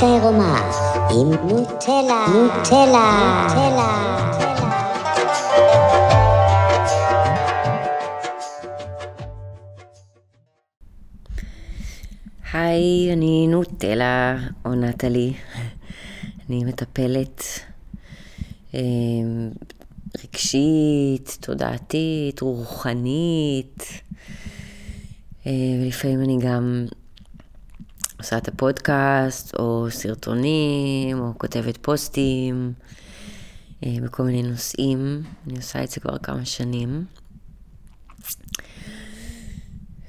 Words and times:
עירומה 0.00 0.70
עם 1.10 1.30
נוטלה, 1.30 2.26
נוטלה, 2.34 3.46
נוטלה. 3.48 4.18
היי, 12.52 13.12
אני 13.12 13.46
נוטלה, 13.46 14.36
או 14.64 14.74
נטלי. 14.74 15.32
אני 16.48 16.64
מטפלת 16.64 17.44
אה, 18.74 18.80
רגשית, 20.24 21.38
תודעתית, 21.40 22.40
רוחנית, 22.40 23.82
אה, 25.46 25.52
ולפעמים 25.82 26.20
אני 26.22 26.38
גם 26.40 26.86
עושה 28.28 28.38
את 28.38 28.48
הפודקאסט, 28.48 29.54
או 29.54 29.86
סרטונים, 29.90 31.20
או 31.20 31.32
כותבת 31.38 31.76
פוסטים, 31.76 32.72
אה, 33.84 33.94
בכל 34.02 34.22
מיני 34.22 34.42
נושאים. 34.42 35.22
אני 35.46 35.56
עושה 35.56 35.84
את 35.84 35.90
זה 35.90 36.00
כבר 36.00 36.18
כמה 36.18 36.44
שנים. 36.44 37.04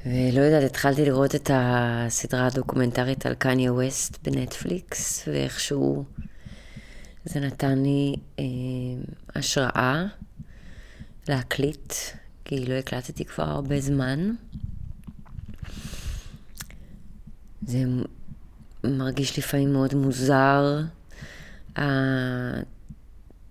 ולא 0.06 0.42
יודעת, 0.42 0.64
התחלתי 0.64 1.06
לראות 1.06 1.36
את 1.36 1.52
הסדרה 1.54 2.48
הדוקומנטרית 2.48 3.26
על 3.26 3.34
קניה 3.34 3.74
ווסט 3.74 4.28
בנטפליקס, 4.28 5.28
ואיכשהו 5.28 6.04
זה 7.26 7.40
נתן 7.40 7.84
לי 7.84 8.16
אה, 8.40 8.44
השראה 9.36 10.06
להקליט, 11.28 11.94
כי 12.46 12.66
לא 12.66 12.74
הקלטתי 12.74 13.26
כבר 13.26 13.50
הרבה 13.50 13.80
זמן. 13.82 14.32
זה 17.68 17.84
מרגיש 18.84 19.40
לפעמים 19.40 19.74
מאוד 19.74 19.94
מוזר, 19.96 20.82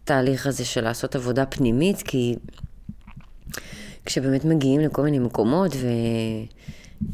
התהליך 0.05 0.47
הזה 0.47 0.65
של 0.65 0.81
לעשות 0.81 1.17
עבודה 1.17 1.47
פנימית, 1.47 2.03
כי 2.03 2.37
כשבאמת 4.05 4.45
מגיעים 4.45 4.81
לכל 4.81 5.03
מיני 5.03 5.19
מקומות 5.19 5.73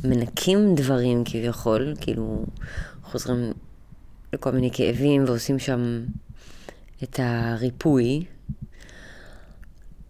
ומנקים 0.04 0.74
דברים 0.74 1.22
כביכול, 1.24 1.94
כאילו 2.00 2.44
חוזרים 3.02 3.52
לכל 4.32 4.50
מיני 4.50 4.70
כאבים 4.72 5.24
ועושים 5.24 5.58
שם 5.58 6.04
את 7.02 7.20
הריפוי, 7.22 8.24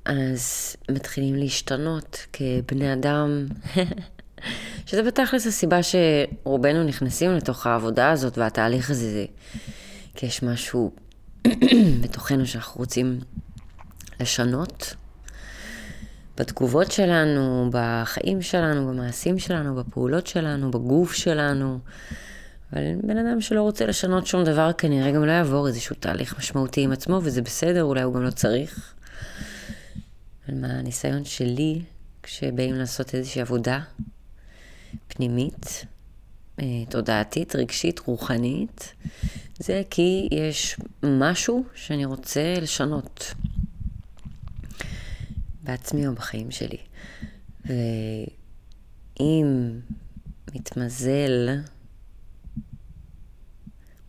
אז 0.04 0.76
מתחילים 0.90 1.34
להשתנות 1.34 2.26
כבני 2.32 2.92
אדם. 2.92 3.46
שזה 4.86 5.02
בתכלס 5.02 5.46
הסיבה 5.46 5.78
שרובנו 5.82 6.84
נכנסים 6.84 7.32
לתוך 7.32 7.66
העבודה 7.66 8.10
הזאת 8.10 8.38
והתהליך 8.38 8.90
הזה, 8.90 9.12
זה 9.12 9.24
כי 10.14 10.26
יש 10.26 10.42
משהו 10.42 10.92
בתוכנו 12.02 12.46
שאנחנו 12.46 12.78
רוצים 12.78 13.20
לשנות. 14.20 14.94
בתגובות 16.36 16.92
שלנו, 16.92 17.70
בחיים 17.72 18.42
שלנו, 18.42 18.88
במעשים 18.88 19.38
שלנו, 19.38 19.74
בפעולות 19.74 20.26
שלנו, 20.26 20.70
בגוף 20.70 21.12
שלנו. 21.12 21.78
אבל 22.72 22.82
בן 23.02 23.16
אדם 23.16 23.40
שלא 23.40 23.62
רוצה 23.62 23.86
לשנות 23.86 24.26
שום 24.26 24.44
דבר 24.44 24.72
כנראה 24.72 25.10
גם 25.12 25.24
לא 25.24 25.32
יעבור 25.32 25.68
איזשהו 25.68 25.96
תהליך 26.00 26.38
משמעותי 26.38 26.80
עם 26.80 26.92
עצמו, 26.92 27.20
וזה 27.22 27.42
בסדר, 27.42 27.82
אולי 27.84 28.02
הוא 28.02 28.14
גם 28.14 28.22
לא 28.22 28.30
צריך. 28.30 28.94
אבל 30.48 30.56
מהניסיון 30.58 31.24
שלי, 31.24 31.82
כשבאים 32.22 32.74
לעשות 32.74 33.14
איזושהי 33.14 33.40
עבודה 33.40 33.80
פנימית, 35.08 35.84
אה, 36.60 36.64
תודעתית, 36.88 37.56
רגשית, 37.56 37.98
רוחנית, 37.98 38.94
זה 39.58 39.82
כי 39.90 40.28
יש 40.32 40.76
משהו 41.02 41.64
שאני 41.74 42.04
רוצה 42.04 42.54
לשנות. 42.60 43.34
בעצמי 45.62 46.06
או 46.06 46.14
בחיים 46.14 46.50
שלי. 46.50 46.76
ואם 47.64 49.70
מתמזל 50.54 51.58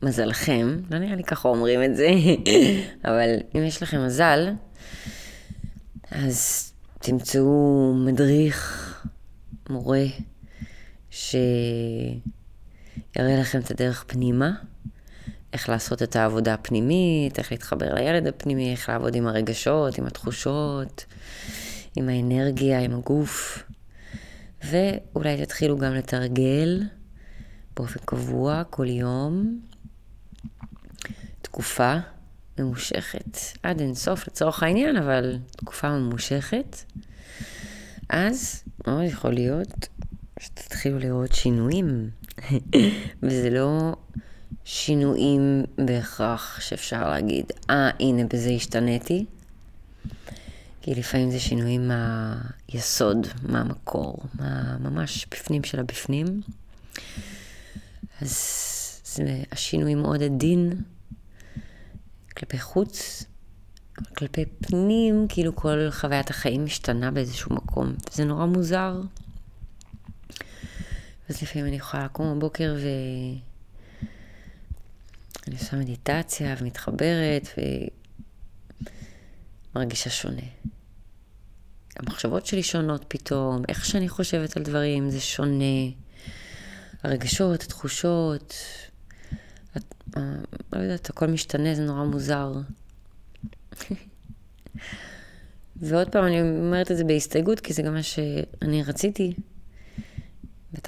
מזלכם, 0.01 0.79
לא 0.91 0.99
נראה 0.99 1.15
לי 1.15 1.23
ככה 1.23 1.47
אומרים 1.47 1.83
את 1.83 1.95
זה, 1.95 2.09
אבל 3.05 3.29
אם 3.55 3.63
יש 3.63 3.83
לכם 3.83 4.05
מזל, 4.05 4.49
אז 6.11 6.71
תמצאו 6.99 7.93
מדריך, 8.05 8.81
מורה, 9.69 10.05
שיראה 11.15 12.19
לכם 13.15 13.59
את 13.59 13.71
הדרך 13.71 14.03
פנימה, 14.07 14.51
איך 15.53 15.69
לעשות 15.69 16.03
את 16.03 16.15
העבודה 16.15 16.53
הפנימית, 16.53 17.39
איך 17.39 17.51
להתחבר 17.51 17.93
לילד 17.93 18.27
הפנימי, 18.27 18.71
איך 18.71 18.89
לעבוד 18.89 19.15
עם 19.15 19.27
הרגשות, 19.27 19.97
עם 19.97 20.05
התחושות, 20.05 21.05
עם 21.95 22.09
האנרגיה, 22.09 22.79
עם 22.79 22.93
הגוף. 22.93 23.63
ואולי 24.63 25.45
תתחילו 25.45 25.77
גם 25.77 25.93
לתרגל 25.93 26.83
באופן 27.75 27.99
קבוע, 28.05 28.63
כל 28.69 28.87
יום, 28.87 29.59
תקופה 31.41 31.95
ממושכת, 32.59 33.37
עד 33.63 33.81
אינסוף 33.81 34.27
לצורך 34.27 34.63
העניין, 34.63 34.97
אבל 34.97 35.37
תקופה 35.51 35.89
ממושכת. 35.89 36.77
אז 38.09 38.63
מאוד 38.87 39.03
יכול 39.03 39.33
להיות 39.33 39.87
שתתחילו 40.39 40.99
לראות 40.99 41.31
שינויים. 41.31 42.09
וזה 43.23 43.49
לא 43.49 43.95
שינויים 44.65 45.63
בהכרח 45.77 46.61
שאפשר 46.61 47.09
להגיד, 47.09 47.45
אה, 47.69 47.89
ah, 47.89 47.93
הנה, 47.99 48.23
בזה 48.33 48.49
השתניתי. 48.49 49.25
כי 50.81 50.95
לפעמים 50.95 51.31
זה 51.31 51.39
שינויים 51.39 51.87
מהיסוד, 51.87 53.27
מהמקור, 53.43 54.17
מה, 54.39 54.77
ממש 54.77 55.27
בפנים 55.31 55.63
של 55.63 55.79
הבפנים. 55.79 56.41
אז 58.21 58.35
זה 59.05 59.43
השינוי 59.51 59.95
מאוד 59.95 60.23
עדין 60.23 60.81
כלפי 62.37 62.59
חוץ, 62.59 63.23
כלפי 64.17 64.45
פנים, 64.45 65.25
כאילו 65.29 65.55
כל 65.55 65.87
חוויית 65.91 66.29
החיים 66.29 66.65
משתנה 66.65 67.11
באיזשהו 67.11 67.55
מקום. 67.55 67.93
זה 68.11 68.25
נורא 68.25 68.45
מוזר. 68.45 69.01
אז 71.29 71.41
לפעמים 71.41 71.67
אני 71.67 71.75
יכולה 71.75 72.05
לקום 72.05 72.37
בבוקר 72.37 72.75
ו... 72.77 72.87
אני 75.47 75.55
עושה 75.55 75.77
מדיטציה 75.77 76.55
ומתחברת 76.59 77.47
ומרגישה 79.75 80.09
שונה. 80.09 80.41
המחשבות 81.95 82.45
שלי 82.45 82.63
שונות 82.63 83.05
פתאום, 83.07 83.63
איך 83.69 83.85
שאני 83.85 84.09
חושבת 84.09 84.57
על 84.57 84.63
דברים 84.63 85.09
זה 85.09 85.19
שונה. 85.21 85.89
הרגשות, 87.03 87.63
התחושות, 87.63 88.53
את, 89.77 89.93
אה, 90.17 90.21
לא 90.73 90.79
יודעת, 90.79 91.09
הכל 91.09 91.27
משתנה, 91.27 91.75
זה 91.75 91.81
נורא 91.81 92.03
מוזר. 92.03 92.53
ועוד 95.81 96.09
פעם, 96.09 96.25
אני 96.25 96.41
אומרת 96.41 96.91
את 96.91 96.97
זה 96.97 97.03
בהסתייגות, 97.03 97.59
כי 97.59 97.73
זה 97.73 97.81
גם 97.81 97.93
מה 97.93 98.03
שאני 98.03 98.83
רציתי, 98.83 99.33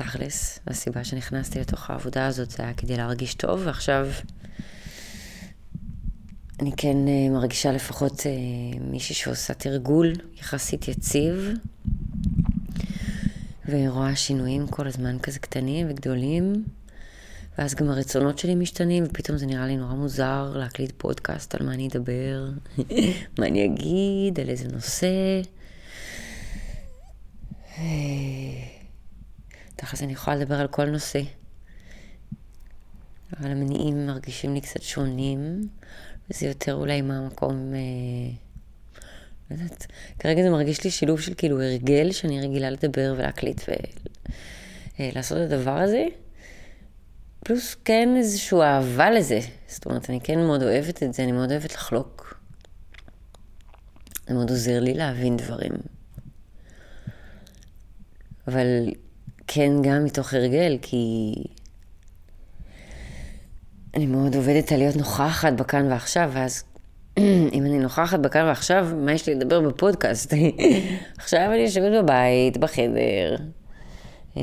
בתכלס. 0.02 0.59
הסיבה 0.68 1.03
שנכנסתי 1.03 1.59
לתוך 1.59 1.90
העבודה 1.90 2.28
הזאת 2.28 2.52
זה 2.52 2.63
היה 2.63 2.74
כדי 2.74 2.97
להרגיש 2.97 3.34
טוב, 3.34 3.62
ועכשיו 3.66 4.08
אני 6.59 6.72
כן 6.78 6.97
uh, 7.06 7.31
מרגישה 7.31 7.72
לפחות 7.72 8.19
uh, 8.19 8.24
מישהי 8.81 9.16
שעושה 9.16 9.54
תרגול 9.54 10.13
יחסית 10.39 10.88
יציב, 10.88 11.50
ורואה 13.69 14.16
שינויים 14.16 14.68
כל 14.68 14.88
הזמן 14.88 15.19
כזה 15.19 15.39
קטנים 15.39 15.88
וגדולים, 15.89 16.63
ואז 17.57 17.75
גם 17.75 17.89
הרצונות 17.89 18.39
שלי 18.39 18.56
משתנים, 18.56 19.04
ופתאום 19.04 19.38
זה 19.38 19.45
נראה 19.45 19.68
לי 19.68 19.77
נורא 19.77 19.94
מוזר 19.94 20.54
להקליט 20.56 20.92
פודקאסט 20.98 21.56
על 21.56 21.66
מה 21.66 21.74
אני 21.74 21.88
אדבר, 21.88 22.50
מה 23.39 23.45
אני 23.45 23.66
אגיד, 23.66 24.39
על 24.39 24.50
איזה 24.50 24.68
נושא. 24.68 25.42
תכל'ס 29.77 30.03
אני 30.03 30.13
יכולה 30.13 30.35
לדבר 30.35 30.56
על 30.56 30.68
כל 30.68 30.85
נושא. 30.85 31.21
אבל 33.39 33.51
המניעים 33.51 34.07
מרגישים 34.07 34.53
לי 34.53 34.62
קצת 34.62 34.81
שונים. 34.81 35.68
וזה 36.29 36.47
יותר 36.47 36.74
אולי 36.74 37.01
מהמקום, 37.01 37.74
אה, 37.74 37.79
לא 39.51 39.56
יודעת, 39.56 39.88
כרגע 40.19 40.44
זה 40.44 40.50
מרגיש 40.50 40.83
לי 40.83 40.91
שילוב 40.91 41.21
של 41.21 41.33
כאילו 41.33 41.62
הרגל 41.62 42.12
שאני 42.12 42.41
רגילה 42.41 42.69
לדבר 42.69 43.13
ולהקליט 43.18 43.62
ולעשות 45.00 45.38
אה, 45.38 45.45
את 45.45 45.51
הדבר 45.51 45.77
הזה, 45.77 46.06
פלוס 47.39 47.75
כן 47.85 48.09
איזושהי 48.18 48.62
אהבה 48.62 49.12
לזה. 49.12 49.39
זאת 49.68 49.85
אומרת, 49.85 50.09
אני 50.09 50.21
כן 50.21 50.39
מאוד 50.39 50.63
אוהבת 50.63 51.03
את 51.03 51.13
זה, 51.13 51.23
אני 51.23 51.31
מאוד 51.31 51.51
אוהבת 51.51 51.73
לחלוק. 51.73 52.39
זה 54.27 54.33
מאוד 54.33 54.50
עוזר 54.50 54.80
לי 54.80 54.94
להבין 54.94 55.38
דברים. 55.38 55.71
אבל 58.47 58.89
כן 59.47 59.71
גם 59.81 60.05
מתוך 60.05 60.33
הרגל, 60.33 60.77
כי 60.81 61.33
אני 63.95 64.05
מאוד 64.05 64.35
עובדת 64.35 64.71
על 64.71 64.77
להיות 64.77 64.95
נוכחת 64.95 65.53
בכאן 65.53 65.91
ועכשיו, 65.91 66.29
ואז 66.33 66.63
אם 67.53 67.65
אני 67.65 67.79
נוכחת 67.79 68.19
בכאן 68.19 68.45
ועכשיו, 68.45 68.88
מה 68.97 69.13
יש 69.13 69.27
לי 69.29 69.35
לדבר 69.35 69.61
בפודקאסט? 69.61 70.33
עכשיו 71.17 71.49
אני 71.51 71.57
יושבת 71.57 72.03
בבית, 72.03 72.57
בחדר. 72.57 73.35
אה, 74.38 74.41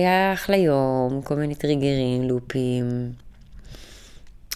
היה 0.00 0.32
אחלה 0.32 0.56
יום, 0.56 1.22
כל 1.24 1.34
מיני 1.34 1.54
טריגרים, 1.54 2.22
לופים 2.22 3.12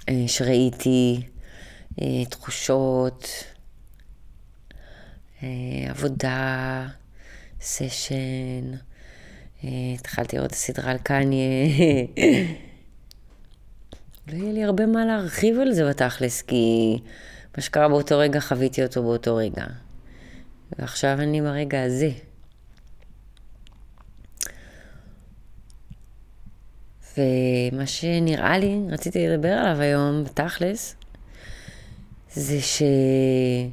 אה, 0.09 0.25
שראיתי, 0.27 1.23
אה, 2.03 2.25
תחושות, 2.25 3.29
עבודה, 5.89 6.87
סשן. 7.61 8.73
התחלתי 9.65 10.37
לראות 10.37 10.51
את 10.51 10.55
הסדרה 10.55 10.91
על 10.91 10.99
קניה. 10.99 11.67
לא 14.29 14.37
יהיה 14.37 14.53
לי 14.53 14.65
הרבה 14.65 14.87
מה 14.87 15.05
להרחיב 15.05 15.61
על 15.61 15.73
זה 15.73 15.89
בתכלס, 15.89 16.43
כי 16.43 16.99
מה 17.57 17.63
שקרה 17.63 17.89
באותו 17.89 18.19
רגע, 18.19 18.41
חוויתי 18.41 18.83
אותו 18.83 19.03
באותו 19.03 19.37
רגע. 19.37 19.65
ועכשיו 20.79 21.21
אני 21.21 21.43
ברגע 21.43 21.83
הזה. 21.83 22.11
ומה 27.19 27.87
שנראה 27.87 28.59
לי, 28.59 28.81
רציתי 28.91 29.29
לדבר 29.29 29.53
עליו 29.53 29.81
היום, 29.81 30.25
בתכלס, 30.25 30.95
זה 32.33 32.61
שאני 32.61 33.71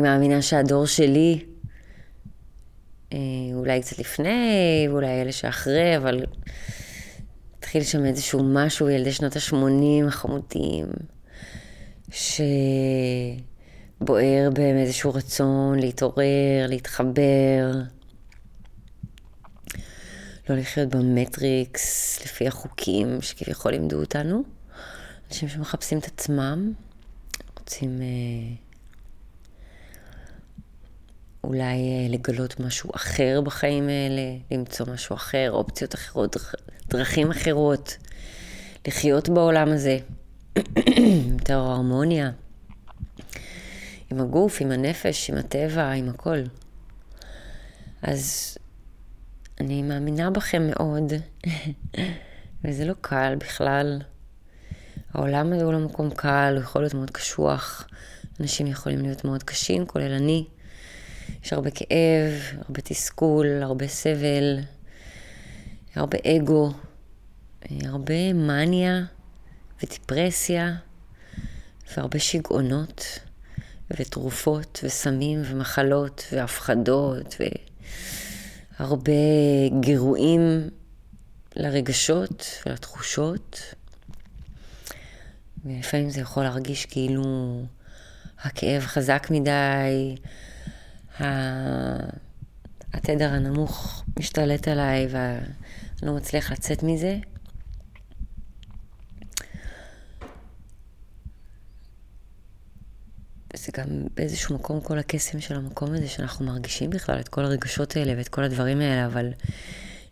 מאמינה 0.00 0.42
שהדור 0.42 0.86
שלי, 0.86 1.38
אה, 1.38 1.51
אולי 3.54 3.80
קצת 3.80 3.98
לפני, 3.98 4.86
ואולי 4.90 5.22
אלה 5.22 5.32
שאחרי, 5.32 5.96
אבל 5.96 6.24
התחיל 7.58 7.82
שם 7.82 8.04
איזשהו 8.04 8.40
משהו, 8.42 8.90
ילדי 8.90 9.12
שנות 9.12 9.36
ה-80 9.36 10.06
החמודים, 10.08 10.86
שבוער 12.10 12.50
בהם 14.54 14.76
איזשהו 14.76 15.14
רצון 15.14 15.78
להתעורר, 15.78 16.66
להתחבר, 16.68 17.72
לא 20.48 20.56
לחיות 20.56 20.88
במטריקס 20.88 22.18
לפי 22.24 22.48
החוקים 22.48 23.18
שכביכול 23.20 23.72
לימדו 23.72 24.00
אותנו. 24.00 24.42
אנשים 25.28 25.48
שמחפשים 25.48 25.98
את 25.98 26.04
עצמם, 26.04 26.72
רוצים 27.58 28.02
אה, 28.02 28.71
אולי 31.44 31.62
אה, 31.62 32.06
לגלות 32.08 32.60
משהו 32.60 32.90
אחר 32.94 33.40
בחיים 33.40 33.88
האלה, 33.88 34.22
למצוא 34.50 34.86
משהו 34.86 35.16
אחר, 35.16 35.50
אופציות 35.52 35.94
אחרות, 35.94 36.36
דרכים 36.88 37.30
אחרות, 37.30 37.96
לחיות 38.88 39.28
בעולם 39.28 39.68
הזה. 39.68 39.98
יותר 41.38 41.58
הרמוניה. 41.58 42.30
עם 44.10 44.20
הגוף, 44.20 44.60
עם 44.60 44.70
הנפש, 44.70 45.30
עם 45.30 45.36
הטבע, 45.36 45.90
עם 45.90 46.08
הכל. 46.08 46.38
אז 48.02 48.58
אני 49.60 49.82
מאמינה 49.82 50.30
בכם 50.30 50.62
מאוד, 50.70 51.12
וזה 52.64 52.84
לא 52.84 52.94
קל 53.00 53.34
בכלל. 53.38 54.02
העולם 55.14 55.52
הזה 55.52 55.64
הוא 55.64 55.72
לא 55.72 55.78
מקום 55.78 56.10
קל, 56.10 56.52
הוא 56.54 56.62
יכול 56.62 56.82
להיות 56.82 56.94
מאוד 56.94 57.10
קשוח. 57.10 57.88
אנשים 58.40 58.66
יכולים 58.66 59.02
להיות 59.02 59.24
מאוד 59.24 59.42
קשים, 59.42 59.86
כולל 59.86 60.12
אני. 60.12 60.44
יש 61.44 61.52
הרבה 61.52 61.70
כאב, 61.70 62.58
הרבה 62.64 62.80
תסכול, 62.80 63.62
הרבה 63.62 63.88
סבל, 63.88 64.58
הרבה 65.94 66.18
אגו, 66.26 66.72
הרבה 67.84 68.32
מניה 68.32 69.02
ודיפרסיה, 69.82 70.74
והרבה 71.96 72.18
שיגעונות, 72.18 73.18
ותרופות, 73.90 74.80
וסמים, 74.84 75.42
ומחלות, 75.44 76.24
והפחדות, 76.32 77.36
והרבה 78.78 79.12
גירויים 79.80 80.70
לרגשות 81.56 82.44
ולתחושות. 82.66 83.74
ולפעמים 85.64 86.10
זה 86.10 86.20
יכול 86.20 86.42
להרגיש 86.42 86.86
כאילו 86.86 87.24
הכאב 88.42 88.82
חזק 88.82 89.26
מדי, 89.30 90.16
התדר 92.92 93.32
הנמוך 93.32 94.04
משתלט 94.18 94.68
עליי 94.68 95.06
ואני 95.10 95.46
לא 96.02 96.16
מצליח 96.16 96.52
לצאת 96.52 96.82
מזה. 96.82 97.18
זה 103.56 103.72
גם 103.78 103.86
באיזשהו 104.16 104.54
מקום 104.54 104.80
כל 104.80 104.98
הקסם 104.98 105.40
של 105.40 105.56
המקום 105.56 105.94
הזה, 105.94 106.08
שאנחנו 106.08 106.46
מרגישים 106.46 106.90
בכלל 106.90 107.20
את 107.20 107.28
כל 107.28 107.44
הרגשות 107.44 107.96
האלה 107.96 108.14
ואת 108.16 108.28
כל 108.28 108.44
הדברים 108.44 108.80
האלה, 108.80 109.06
אבל 109.06 109.28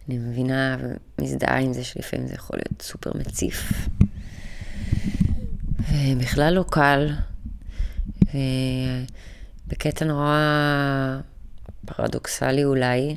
אני 0.09 0.19
מבינה 0.19 0.77
ומזדהה 1.19 1.59
עם 1.59 1.73
זה 1.73 1.85
שלפעמים 1.85 2.27
זה 2.27 2.35
יכול 2.35 2.59
להיות 2.59 2.83
סופר 2.83 3.11
מציף. 3.15 3.89
ובכלל 5.93 6.55
לא 6.55 6.65
קל, 6.71 7.15
ובקטע 9.71 10.05
נורא 10.05 11.21
פרדוקסלי 11.87 12.65
אולי, 12.65 13.17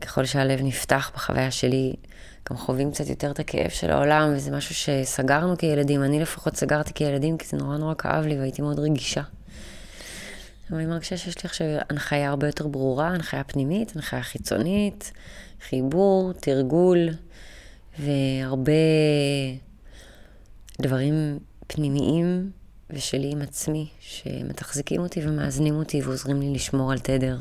ככל 0.00 0.24
שהלב 0.24 0.60
נפתח 0.62 1.10
בחוויה 1.14 1.50
שלי, 1.50 1.94
גם 2.50 2.56
חווים 2.56 2.92
קצת 2.92 3.06
יותר 3.06 3.30
את 3.30 3.38
הכאב 3.38 3.70
של 3.70 3.90
העולם, 3.90 4.32
וזה 4.34 4.50
משהו 4.50 4.74
שסגרנו 4.74 5.58
כילדים. 5.58 6.02
אני 6.04 6.20
לפחות 6.20 6.56
סגרתי 6.56 6.94
כילדים, 6.94 7.38
כי 7.38 7.46
זה 7.46 7.56
נורא 7.56 7.76
נורא 7.76 7.94
כאב 7.98 8.26
לי 8.26 8.38
והייתי 8.38 8.62
מאוד 8.62 8.78
רגישה. 8.78 9.22
אבל 10.70 10.78
אני 10.78 10.86
מרגישה 10.86 11.16
שיש 11.16 11.36
לי 11.36 11.42
עכשיו 11.44 11.66
הנחיה 11.90 12.28
הרבה 12.28 12.46
יותר 12.46 12.66
ברורה, 12.66 13.08
הנחיה 13.08 13.44
פנימית, 13.44 13.96
הנחיה 13.96 14.22
חיצונית, 14.22 15.12
חיבור, 15.68 16.32
תרגול, 16.32 17.08
והרבה 17.98 18.72
דברים 20.82 21.38
פנימיים 21.66 22.50
ושלי 22.90 23.32
עם 23.32 23.42
עצמי, 23.42 23.88
שמתחזקים 24.00 25.00
אותי 25.00 25.26
ומאזנים 25.26 25.74
אותי 25.74 26.02
ועוזרים 26.02 26.40
לי 26.40 26.54
לשמור 26.54 26.92
על 26.92 26.98
תדר 26.98 27.38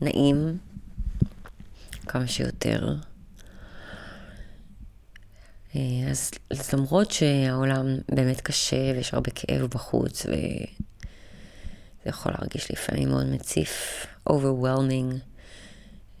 נעים 0.00 0.58
כמה 2.06 2.26
שיותר. 2.26 2.94
אה, 5.76 5.80
אז, 6.10 6.30
אז 6.50 6.72
למרות 6.72 7.10
שהעולם 7.10 7.86
באמת 8.08 8.40
קשה 8.40 8.92
ויש 8.94 9.14
הרבה 9.14 9.30
כאב 9.34 9.60
בחוץ 9.60 10.26
וזה 10.26 10.36
יכול 12.06 12.32
להרגיש 12.32 12.70
לפעמים 12.70 13.08
מאוד 13.08 13.26
מציף, 13.26 14.06
overwhelming, 14.28 15.14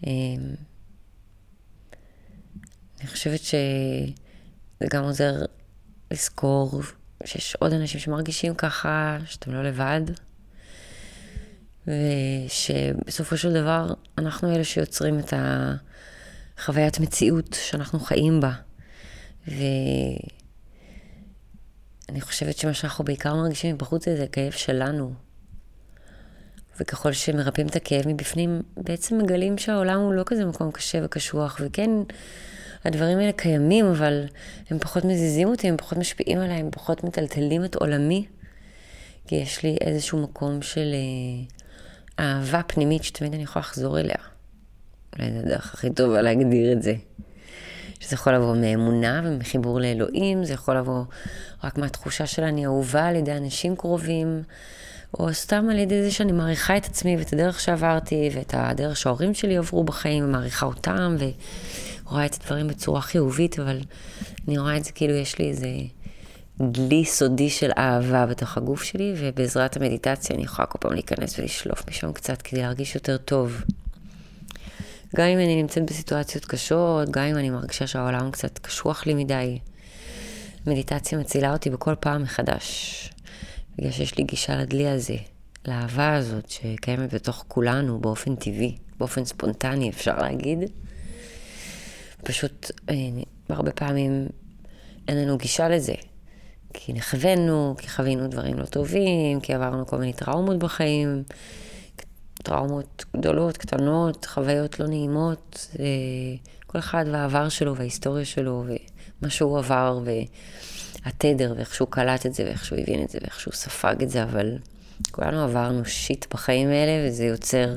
אה, 0.06 0.12
אני 3.00 3.08
חושבת 3.08 3.40
שזה 3.40 4.86
גם 4.90 5.04
עוזר 5.04 5.34
לזכור 6.10 6.82
שיש 7.26 7.56
עוד 7.58 7.72
אנשים 7.72 8.00
שמרגישים 8.00 8.54
ככה, 8.54 9.18
שאתם 9.26 9.52
לא 9.52 9.62
לבד, 9.62 10.00
ושבסופו 11.86 13.36
של 13.36 13.52
דבר 13.52 13.94
אנחנו 14.18 14.54
אלה 14.54 14.64
שיוצרים 14.64 15.18
את 15.18 15.32
החוויית 16.56 17.00
מציאות 17.00 17.56
שאנחנו 17.60 18.00
חיים 18.00 18.40
בה. 18.40 18.52
ואני 19.46 20.20
חושבת 22.20 22.56
שמה 22.56 22.74
שאנחנו 22.74 23.04
בעיקר 23.04 23.34
מרגישים 23.34 23.74
מבחוץ 23.74 24.04
זה 24.04 24.24
הכאב 24.24 24.52
שלנו. 24.52 25.14
וככל 26.80 27.12
שמרפאים 27.12 27.66
את 27.66 27.76
הכאב 27.76 28.08
מבפנים, 28.08 28.62
בעצם 28.76 29.18
מגלים 29.18 29.58
שהעולם 29.58 30.00
הוא 30.00 30.14
לא 30.14 30.22
כזה 30.26 30.44
מקום 30.44 30.70
קשה 30.72 30.98
וקשוח, 31.04 31.60
וכן, 31.60 31.90
הדברים 32.86 33.18
האלה 33.18 33.32
קיימים, 33.32 33.86
אבל 33.86 34.24
הם 34.70 34.78
פחות 34.78 35.04
מזיזים 35.04 35.48
אותי, 35.48 35.68
הם 35.68 35.76
פחות 35.76 35.98
משפיעים 35.98 36.38
עליי, 36.38 36.56
הם 36.56 36.70
פחות 36.70 37.04
מטלטלים 37.04 37.64
את 37.64 37.74
עולמי, 37.74 38.26
כי 39.26 39.34
יש 39.34 39.62
לי 39.62 39.76
איזשהו 39.80 40.22
מקום 40.22 40.62
של 40.62 40.94
אה, 42.18 42.24
אהבה 42.24 42.62
פנימית 42.62 43.04
שתמיד 43.04 43.34
אני 43.34 43.42
יכולה 43.42 43.60
לחזור 43.60 44.00
אליה. 44.00 44.16
אולי 45.18 45.32
זו 45.32 45.38
הדרך 45.38 45.74
הכי 45.74 45.90
טובה 45.90 46.22
להגדיר 46.22 46.72
את 46.72 46.82
זה. 46.82 46.94
שזה 48.00 48.14
יכול 48.14 48.34
לבוא 48.34 48.56
מאמונה 48.56 49.22
ומחיבור 49.24 49.80
לאלוהים, 49.80 50.44
זה 50.44 50.52
יכול 50.52 50.76
לבוא 50.76 51.04
רק 51.64 51.78
מהתחושה 51.78 52.26
של 52.26 52.42
אני 52.42 52.66
אהובה 52.66 53.06
על 53.06 53.16
ידי 53.16 53.32
אנשים 53.32 53.76
קרובים, 53.76 54.42
או 55.18 55.34
סתם 55.34 55.68
על 55.70 55.78
ידי 55.78 56.02
זה 56.02 56.10
שאני 56.10 56.32
מעריכה 56.32 56.76
את 56.76 56.84
עצמי 56.84 57.16
ואת 57.16 57.32
הדרך 57.32 57.60
שעברתי, 57.60 58.30
ואת 58.34 58.54
הדרך 58.56 58.96
שההורים 58.96 59.34
שלי 59.34 59.56
עברו 59.56 59.84
בחיים, 59.84 60.24
ומעריכה 60.24 60.66
אותם, 60.66 61.16
ורואה 62.06 62.26
את 62.26 62.34
הדברים 62.34 62.68
בצורה 62.68 63.00
חיובית, 63.00 63.58
אבל 63.58 63.80
אני 64.48 64.58
רואה 64.58 64.76
את 64.76 64.84
זה 64.84 64.92
כאילו 64.92 65.14
יש 65.14 65.38
לי 65.38 65.48
איזה 65.48 65.68
דלי 66.60 67.04
סודי 67.04 67.50
של 67.50 67.70
אהבה 67.78 68.26
בתוך 68.26 68.56
הגוף 68.56 68.82
שלי, 68.82 69.14
ובעזרת 69.18 69.76
המדיטציה 69.76 70.36
אני 70.36 70.44
יכולה 70.44 70.66
כל 70.66 70.78
פעם 70.80 70.92
להיכנס 70.92 71.38
ולשלוף 71.38 71.88
משם 71.88 72.12
קצת 72.12 72.42
כדי 72.42 72.60
להרגיש 72.60 72.94
יותר 72.94 73.16
טוב. 73.16 73.62
גם 75.16 75.26
אם 75.26 75.38
אני 75.38 75.62
נמצאת 75.62 75.86
בסיטואציות 75.90 76.44
קשות, 76.44 77.10
גם 77.10 77.24
אם 77.24 77.36
אני 77.36 77.50
מרגישה 77.50 77.86
שהעולם 77.86 78.30
קצת 78.30 78.58
קשוח 78.58 79.06
לי 79.06 79.14
מדי, 79.14 79.58
מדיטציה 80.66 81.18
מצילה 81.18 81.52
אותי 81.52 81.70
בכל 81.70 81.94
פעם 82.00 82.22
מחדש. 82.22 83.10
בגלל 83.78 83.92
שיש 83.92 84.18
לי 84.18 84.24
גישה 84.24 84.56
לדלי 84.56 84.88
הזה, 84.88 85.16
לאהבה 85.68 86.14
הזאת 86.14 86.50
שקיימת 86.50 87.14
בתוך 87.14 87.44
כולנו 87.48 87.98
באופן 87.98 88.36
טבעי, 88.36 88.76
באופן 88.98 89.24
ספונטני 89.24 89.90
אפשר 89.90 90.18
להגיד. 90.18 90.58
פשוט 92.26 92.70
אה, 92.90 92.94
הרבה 93.48 93.72
פעמים 93.72 94.28
אין 95.08 95.18
לנו 95.18 95.38
גישה 95.38 95.68
לזה. 95.68 95.94
כי 96.72 96.92
נכוונו, 96.92 97.74
כי 97.78 97.88
חווינו 97.88 98.28
דברים 98.28 98.58
לא 98.58 98.64
טובים, 98.64 99.40
כי 99.40 99.54
עברנו 99.54 99.86
כל 99.86 99.98
מיני 99.98 100.12
טראומות 100.12 100.58
בחיים, 100.58 101.22
טראומות 102.42 103.04
גדולות, 103.16 103.56
קטנות, 103.56 104.24
חוויות 104.24 104.80
לא 104.80 104.86
נעימות, 104.86 105.68
אה, 105.78 105.84
כל 106.66 106.78
אחד 106.78 107.04
והעבר 107.12 107.48
שלו 107.48 107.76
וההיסטוריה 107.76 108.24
שלו 108.24 108.64
ומה 108.66 109.30
שהוא 109.30 109.58
עבר 109.58 110.00
והתדר 111.04 111.54
ואיך 111.56 111.74
שהוא 111.74 111.88
קלט 111.88 112.26
את 112.26 112.34
זה 112.34 112.44
ואיך 112.44 112.64
שהוא 112.64 112.78
הבין 112.78 113.02
את 113.02 113.10
זה 113.10 113.18
ואיך 113.22 113.40
שהוא 113.40 113.54
ספג 113.54 114.02
את 114.02 114.10
זה, 114.10 114.22
אבל 114.22 114.58
כולנו 115.10 115.44
עברנו 115.44 115.84
שיט 115.84 116.34
בחיים 116.34 116.68
האלה 116.68 117.08
וזה 117.08 117.24
יוצר 117.24 117.76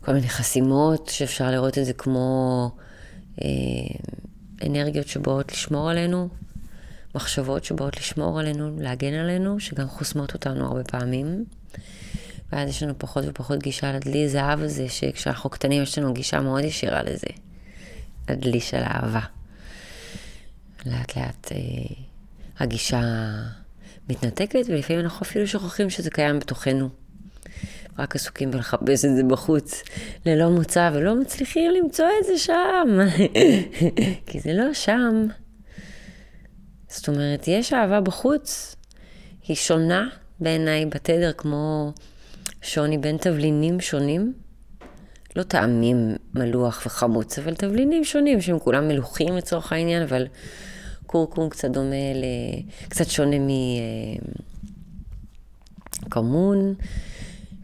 כל 0.00 0.12
מיני 0.12 0.28
חסימות 0.28 1.08
שאפשר 1.08 1.50
לראות 1.50 1.78
את 1.78 1.84
זה 1.84 1.92
כמו 1.92 2.70
אה, 3.42 3.46
אנרגיות 4.66 5.08
שבאות 5.08 5.52
לשמור 5.52 5.90
עלינו, 5.90 6.28
מחשבות 7.14 7.64
שבאות 7.64 7.96
לשמור 7.96 8.40
עלינו, 8.40 8.80
להגן 8.80 9.14
עלינו, 9.14 9.60
שגם 9.60 9.88
חוסמות 9.88 10.34
אותנו 10.34 10.66
הרבה 10.66 10.84
פעמים. 10.84 11.44
ואז 12.52 12.68
יש 12.68 12.82
לנו 12.82 12.94
פחות 12.98 13.24
ופחות 13.28 13.62
גישה 13.62 13.92
לדלי 13.92 14.28
זהב 14.28 14.62
הזה, 14.62 14.88
שכשאנחנו 14.88 15.50
קטנים 15.50 15.82
יש 15.82 15.98
לנו 15.98 16.14
גישה 16.14 16.40
מאוד 16.40 16.64
ישירה 16.64 17.02
לזה. 17.02 17.28
לדלי 18.28 18.60
של 18.60 18.82
אהבה. 18.82 19.20
לאט 20.86 21.16
לאט 21.16 21.52
אה, 21.52 21.58
הגישה 22.58 23.00
מתנתקת, 24.08 24.60
ולפעמים 24.68 25.04
אנחנו 25.04 25.26
אפילו 25.26 25.46
שוכחים 25.46 25.90
שזה 25.90 26.10
קיים 26.10 26.38
בתוכנו. 26.38 26.88
רק 27.98 28.16
עסוקים 28.16 28.50
בלחפש 28.50 29.04
את 29.04 29.16
זה 29.16 29.22
בחוץ, 29.28 29.82
ללא 30.26 30.50
מוצא, 30.50 30.90
ולא 30.94 31.14
מצליחים 31.14 31.70
למצוא 31.70 32.06
את 32.20 32.26
זה 32.26 32.38
שם. 32.38 32.98
כי 34.26 34.40
זה 34.40 34.52
לא 34.52 34.74
שם. 34.74 35.26
זאת 36.88 37.08
אומרת, 37.08 37.48
יש 37.48 37.72
אהבה 37.72 38.00
בחוץ, 38.00 38.76
היא 39.48 39.56
שונה 39.56 40.08
בעיניי 40.40 40.86
בתדר 40.86 41.32
כמו 41.32 41.92
שוני 42.62 42.98
בין 42.98 43.16
תבלינים 43.16 43.80
שונים. 43.80 44.32
לא 45.36 45.42
טעמים 45.42 46.16
מלוח 46.34 46.82
וחמוץ, 46.86 47.38
אבל 47.38 47.54
תבלינים 47.54 48.04
שונים 48.04 48.40
שהם 48.40 48.58
כולם 48.58 48.88
מלוכים 48.88 49.36
לצורך 49.36 49.72
העניין, 49.72 50.02
אבל 50.02 50.26
קורקום 51.06 51.48
קצת 51.48 51.70
דומה 51.70 52.12
ל... 52.14 52.24
קצת 52.88 53.06
שונה 53.06 53.36
מכמון, 56.06 56.74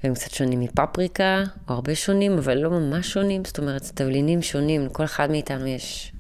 והם 0.05 0.15
קצת 0.15 0.31
שונים 0.31 0.61
מפפריקה, 0.61 1.43
או 1.69 1.75
הרבה 1.75 1.95
שונים, 1.95 2.39
אבל 2.39 2.59
לא 2.59 2.71
ממש 2.71 3.13
שונים, 3.13 3.45
זאת 3.45 3.59
אומרת, 3.59 3.83
תבלינים 3.83 4.43
שונים, 4.43 4.87
לכל 4.87 5.05
אחד 5.05 5.31
מאיתנו 5.31 5.67
יש 5.67 6.13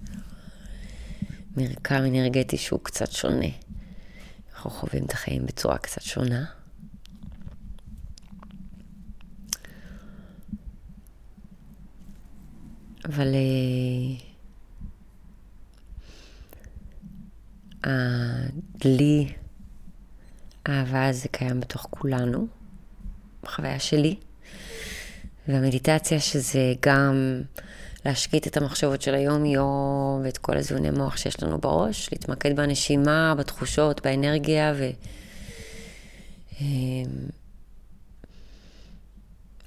מרקם 1.56 2.04
אנרגטי 2.04 2.56
שהוא 2.56 2.80
קצת 2.82 3.12
שונה. 3.12 3.46
אנחנו 4.54 4.70
חווים 4.70 5.04
את 5.04 5.12
החיים 5.12 5.46
בצורה 5.46 5.78
קצת 5.78 6.02
שונה. 6.02 6.44
אבל 13.04 13.34
uh, 13.34 14.22
הדלי, 17.84 19.32
האהבה 20.66 21.08
הזה 21.08 21.28
קיים 21.28 21.60
בתוך 21.60 21.86
כולנו, 21.90 22.46
בחוויה 23.44 23.78
שלי. 23.78 24.16
והמדיטציה 25.48 26.20
שזה 26.20 26.72
גם 26.82 27.42
להשקיט 28.04 28.46
את 28.46 28.56
המחשבות 28.56 29.02
של 29.02 29.14
היום-יום 29.14 30.20
ואת 30.24 30.38
כל 30.38 30.56
הזיוני 30.56 30.90
מוח 30.90 31.16
שיש 31.16 31.42
לנו 31.42 31.58
בראש, 31.58 32.08
להתמקד 32.12 32.56
בנשימה, 32.56 33.34
בתחושות, 33.38 34.06
באנרגיה 34.06 34.74
ו... 34.76 34.90
אמ, 36.60 37.04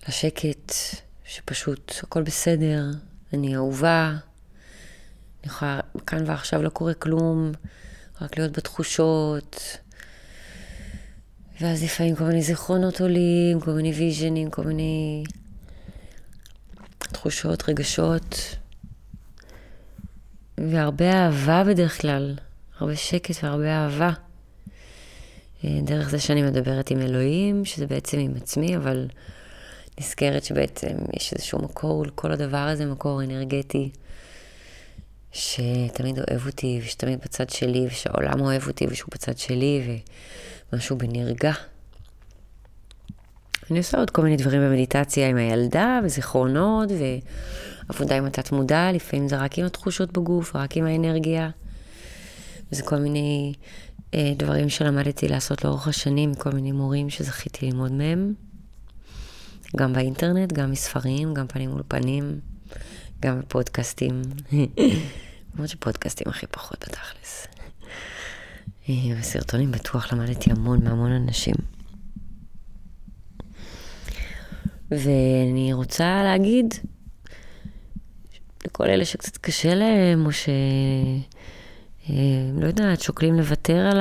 לשקט, 0.08 0.74
שפשוט 1.26 1.94
הכל 2.04 2.24
בסדר, 2.24 2.86
אני 3.34 3.56
אהובה, 3.56 4.10
אני 4.10 5.52
יכולה, 5.52 5.80
כאן 6.08 6.24
ועכשיו 6.30 6.62
לא 6.62 6.70
קורה 6.70 6.94
כלום, 6.94 7.52
רק 8.22 8.38
להיות 8.38 8.58
בתחושות. 8.58 9.78
ואז 11.62 11.84
לפעמים 11.84 12.16
כל 12.16 12.24
מיני 12.24 12.42
זיכרונות 12.42 13.02
עולים, 13.02 13.60
כל 13.60 13.72
מיני 13.72 13.92
ויז'נים, 13.92 14.50
כל 14.50 14.64
מיני 14.64 15.24
תחושות, 16.98 17.70
רגשות, 17.70 18.56
והרבה 20.58 21.12
אהבה 21.14 21.64
בדרך 21.64 22.02
כלל, 22.02 22.36
הרבה 22.80 22.96
שקט 22.96 23.44
והרבה 23.44 23.70
אהבה. 23.70 24.12
אה, 25.64 25.80
דרך 25.84 26.10
זה 26.10 26.20
שאני 26.20 26.42
מדברת 26.42 26.92
עם 26.92 27.02
אלוהים, 27.02 27.66
שזה 27.66 27.88
בעצם 27.88 28.20
עם 28.20 28.34
עצמי, 28.36 28.78
אבל 28.78 29.08
נזכרת 30.00 30.44
שבעצם 30.44 30.96
יש 31.16 31.34
איזשהו 31.34 31.62
מקור 31.62 32.06
לכל 32.06 32.32
הדבר 32.32 32.58
הזה, 32.58 32.86
מקור 32.86 33.24
אנרגטי, 33.24 33.90
שתמיד 35.32 36.20
אוהב 36.20 36.46
אותי, 36.46 36.82
ושתמיד 36.84 37.20
בצד 37.20 37.50
שלי, 37.50 37.88
ושהעולם 37.88 38.42
אוהב 38.42 38.68
אותי, 38.68 38.86
ושהוא 38.90 39.10
בצד 39.12 39.38
שלי, 39.38 40.00
ומשהו 40.74 40.98
בנרגע. 40.98 41.54
אני 43.72 43.78
עושה 43.78 43.98
עוד 43.98 44.10
כל 44.10 44.22
מיני 44.22 44.38
דברים 44.38 44.62
במדיטציה 44.62 45.30
עם 45.30 45.38
הילדה, 45.38 46.00
וזיכרונות, 46.04 46.90
ועבודה 47.90 48.18
עם 48.18 48.26
התת 48.26 48.52
מודע, 48.52 48.92
לפעמים 48.92 49.28
זה 49.28 49.38
רק 49.38 49.60
עם 49.60 49.66
התחושות 49.66 50.14
בגוף, 50.14 50.56
רק 50.56 50.78
עם 50.78 50.86
האנרגיה. 50.86 51.50
וזה 52.72 52.84
כל 52.84 52.96
מיני 52.98 53.54
אה, 54.14 54.34
דברים 54.38 54.70
שלמדתי 54.70 55.28
לעשות 55.28 55.66
לאורך 55.66 55.88
השנים, 55.88 56.32
מכל 56.32 56.50
מיני 56.50 56.72
מורים 56.72 57.10
שזכיתי 57.10 57.66
ללמוד 57.66 57.92
מהם. 57.92 58.34
גם 59.76 59.94
באינטרנט, 59.94 60.54
גם 60.54 60.72
מספרים, 60.72 61.34
גם 61.34 61.48
פנים 61.48 61.70
מול 61.70 61.84
פנים, 61.88 62.40
גם 63.20 63.40
בפודקאסטים. 63.40 64.22
למרות 65.54 65.70
שפודקאסטים 65.70 66.28
הכי 66.30 66.48
פחות 66.48 66.80
בתכלס. 66.80 67.48
בסרטונים 68.90 69.72
בטוח 69.72 70.14
למדתי 70.14 70.52
המון 70.52 70.84
מהמון 70.84 71.12
אנשים. 71.12 71.56
ואני 74.92 75.74
רוצה 75.74 76.24
להגיד 76.24 76.74
לכל 78.66 78.84
אלה 78.84 79.06
שקצת 79.06 79.38
קשה 79.38 79.76
להם, 79.76 80.26
או 80.26 80.32
ש... 80.32 80.50
אה, 82.10 82.16
לא 82.62 82.68
יודעת, 82.68 83.02
שוקלים 83.02 83.36
לוותר 83.36 83.90
על 83.92 84.00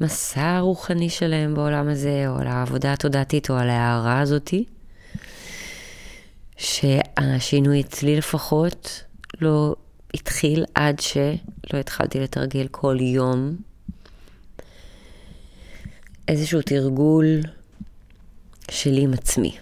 המסע 0.00 0.56
הרוחני 0.56 1.10
שלהם 1.10 1.54
בעולם 1.54 1.88
הזה, 1.88 2.24
או 2.28 2.38
על 2.38 2.46
העבודה 2.46 2.92
התודעתית, 2.92 3.50
או 3.50 3.56
על 3.56 3.70
ההערה 3.70 4.20
הזאתי, 4.20 4.64
שהשינוי 6.56 7.80
אצלי 7.80 8.16
לפחות 8.16 9.04
לא 9.40 9.76
התחיל 10.16 10.64
עד 10.74 11.00
שלא 11.00 11.78
התחלתי 11.80 12.20
לתרגל 12.20 12.66
כל 12.70 12.96
יום 13.00 13.56
איזשהו 16.28 16.62
תרגול 16.62 17.40
שלי 18.70 19.00
עם 19.00 19.12
עצמי. 19.12 19.56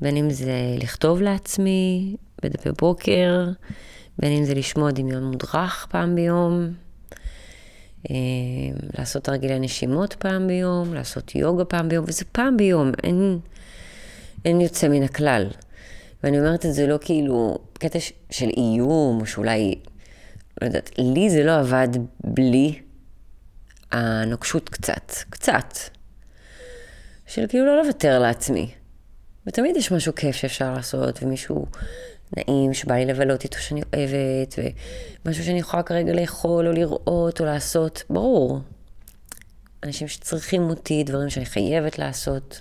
בין 0.00 0.16
אם 0.16 0.30
זה 0.30 0.52
לכתוב 0.82 1.22
לעצמי 1.22 2.16
בדפי 2.42 2.68
בוקר, 2.78 3.48
בין 4.18 4.32
אם 4.32 4.44
זה 4.44 4.54
לשמוע 4.54 4.90
דמיון 4.90 5.24
מודרך 5.24 5.86
פעם 5.90 6.14
ביום, 6.14 6.72
אה, 8.10 8.16
לעשות 8.98 9.24
תרגילי 9.24 9.58
נשימות 9.58 10.12
פעם 10.12 10.46
ביום, 10.46 10.94
לעשות 10.94 11.34
יוגה 11.34 11.64
פעם 11.64 11.88
ביום, 11.88 12.04
וזה 12.08 12.24
פעם 12.32 12.56
ביום, 12.56 12.92
אין, 13.02 13.38
אין 14.44 14.60
יוצא 14.60 14.88
מן 14.88 15.02
הכלל. 15.02 15.46
ואני 16.22 16.38
אומרת 16.38 16.66
את 16.66 16.74
זה 16.74 16.86
לא 16.86 16.98
כאילו 17.00 17.58
קטע 17.72 17.98
של 18.30 18.48
איום, 18.56 19.20
או 19.20 19.26
שאולי, 19.26 19.74
לא 20.60 20.66
יודעת, 20.66 20.90
לי 20.98 21.30
זה 21.30 21.44
לא 21.44 21.58
עבד 21.58 21.88
בלי 22.24 22.80
הנוקשות 23.92 24.68
קצת, 24.68 25.12
קצת. 25.30 25.74
של 27.26 27.46
כאילו 27.48 27.66
לא 27.66 27.82
לוותר 27.82 28.18
לעצמי. 28.18 28.70
ותמיד 29.46 29.76
יש 29.76 29.92
משהו 29.92 30.14
כיף 30.14 30.36
שאפשר 30.36 30.72
לעשות, 30.72 31.22
ומישהו 31.22 31.66
נעים 32.36 32.74
שבא 32.74 32.94
לי 32.94 33.04
לבלות 33.04 33.44
איתו 33.44 33.58
שאני 33.58 33.82
אוהבת, 33.82 34.54
ומשהו 35.26 35.44
שאני 35.44 35.58
יכולה 35.58 35.82
כרגע 35.82 36.12
לאכול 36.12 36.66
או 36.66 36.72
לראות 36.72 37.40
או 37.40 37.44
לעשות, 37.44 38.02
ברור. 38.10 38.60
אנשים 39.82 40.08
שצריכים 40.08 40.62
אותי, 40.62 41.04
דברים 41.04 41.30
שאני 41.30 41.46
חייבת 41.46 41.98
לעשות. 41.98 42.60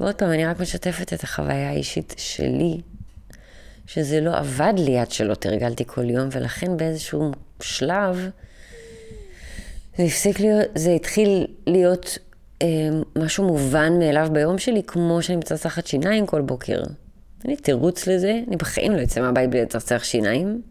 ועוד 0.00 0.14
פעם, 0.14 0.32
אני 0.32 0.46
רק 0.46 0.60
משתפת 0.60 1.12
את 1.12 1.22
החוויה 1.22 1.68
האישית 1.68 2.14
שלי, 2.18 2.80
שזה 3.86 4.20
לא 4.20 4.36
עבד 4.36 4.72
לי 4.76 4.98
עד 4.98 5.10
שלא 5.10 5.34
תרגלתי 5.34 5.84
כל 5.86 6.10
יום, 6.10 6.28
ולכן 6.32 6.76
באיזשהו 6.76 7.30
שלב 7.62 8.30
זה 9.98 10.04
הפסיק 10.04 10.40
להיות, 10.40 10.66
זה 10.74 10.90
התחיל 10.90 11.46
להיות 11.66 12.18
אה, 12.62 12.66
משהו 13.16 13.44
מובן 13.44 13.98
מאליו 13.98 14.28
ביום 14.32 14.58
שלי, 14.58 14.82
כמו 14.82 15.22
שאני 15.22 15.36
מצחצחת 15.36 15.86
שיניים 15.86 16.26
כל 16.26 16.40
בוקר. 16.40 16.82
אין 17.44 17.50
לי 17.50 17.56
תירוץ 17.56 18.06
לזה, 18.06 18.40
אני 18.48 18.56
בחיים 18.56 18.92
לא 18.92 19.02
אצא 19.02 19.20
מהבית 19.20 19.50
בלי 19.50 19.62
לצחצח 19.62 20.04
שיניים. 20.04 20.62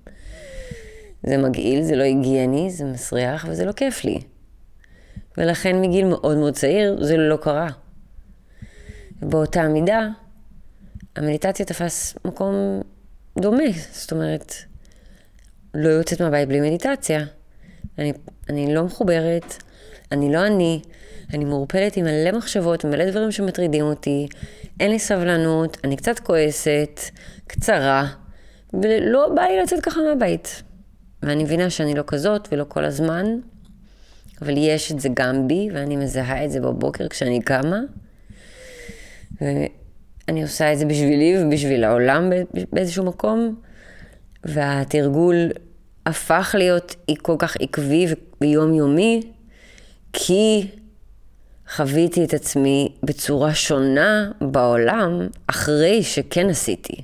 זה 1.24 1.38
מגעיל, 1.38 1.82
זה 1.82 1.96
לא 1.96 2.04
היגייני, 2.04 2.72
זה 2.72 2.86
מסריח 2.86 3.46
וזה 3.50 3.66
לא 3.66 3.72
כיף 3.72 4.04
לי. 4.04 4.20
ולכן 5.38 5.82
מגיל 5.82 6.06
מאוד 6.06 6.38
מאוד 6.38 6.54
צעיר 6.54 7.04
זה 7.04 7.18
לא 7.18 7.38
קרה. 7.38 7.68
באותה 9.22 9.68
מידה, 9.68 10.08
המדיטציה 11.16 11.66
תפס 11.66 12.18
מקום 12.26 12.82
דומה. 13.40 13.64
זאת 13.92 14.12
אומרת, 14.12 14.54
לא 15.74 15.90
יוצאת 15.90 16.22
מהבית 16.22 16.48
בלי 16.48 16.62
מדיטציה. 16.62 17.26
אני, 17.98 18.14
אני 18.50 18.76
לא 18.76 18.84
מחוברת, 18.84 19.64
אני 20.12 20.34
לא 20.34 20.46
אני, 20.48 20.82
אני 21.34 21.46
מעורפלת 21.46 21.98
עם 21.98 22.06
מלא 22.06 22.32
מחשבות, 22.32 22.86
מלא 22.86 23.12
דברים 23.12 23.32
שמטרידים 23.32 23.86
אותי, 23.86 24.28
אין 24.80 24.92
לי 24.92 25.00
סבלנות, 25.00 25.78
אני 25.84 25.98
קצת 25.98 26.20
כועסת, 26.20 27.00
קצרה, 27.48 28.08
ולא 28.74 29.30
בא 29.36 29.42
לי 29.42 29.62
לצאת 29.64 29.80
ככה 29.82 30.00
מהבית. 30.10 30.64
ואני 31.24 31.44
מבינה 31.44 31.70
שאני 31.70 31.96
לא 31.96 32.04
כזאת 32.08 32.48
ולא 32.52 32.66
כל 32.68 32.86
הזמן, 32.86 33.26
אבל 34.42 34.54
יש 34.58 34.92
את 34.92 35.00
זה 35.00 35.10
גם 35.14 35.48
בי, 35.48 35.70
ואני 35.74 35.96
מזהה 35.96 36.46
את 36.46 36.52
זה 36.52 36.60
בבוקר 36.60 37.08
כשאני 37.08 37.42
קמה. 37.42 37.80
ואני 39.42 40.44
עושה 40.44 40.74
את 40.74 40.78
זה 40.78 40.86
בשבילי 40.86 41.36
ובשביל 41.40 41.84
העולם 41.84 42.30
באיזשהו 42.74 43.06
מקום, 43.06 43.56
והתרגול 44.44 45.36
הפך 46.06 46.56
להיות 46.58 46.96
כל 47.22 47.36
כך 47.40 47.56
עקבי 47.60 48.06
ויומיומי, 48.42 49.22
כי 50.14 50.68
חוויתי 51.76 52.24
את 52.24 52.34
עצמי 52.34 52.96
בצורה 53.04 53.54
שונה 53.54 54.32
בעולם 54.42 55.28
אחרי 55.48 56.04
שכן 56.04 56.50
עשיתי. 56.50 57.02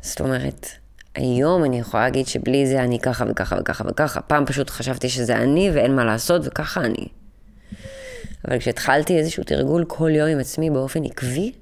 זאת 0.00 0.20
אומרת, 0.20 0.66
היום 1.14 1.64
אני 1.64 1.78
יכולה 1.78 2.02
להגיד 2.02 2.26
שבלי 2.26 2.66
זה 2.66 2.82
אני 2.82 2.98
ככה 2.98 3.24
וככה 3.28 3.56
וככה 3.60 3.84
וככה. 3.88 4.20
פעם 4.20 4.46
פשוט 4.46 4.70
חשבתי 4.70 5.08
שזה 5.08 5.36
אני 5.36 5.70
ואין 5.74 5.96
מה 5.96 6.04
לעשות 6.04 6.42
וככה 6.44 6.80
אני. 6.80 7.08
אבל 8.48 8.58
כשהתחלתי 8.58 9.18
איזשהו 9.18 9.44
תרגול 9.44 9.84
כל 9.88 10.10
יום 10.14 10.28
עם 10.28 10.38
עצמי 10.38 10.70
באופן 10.70 11.04
עקבי, 11.04 11.52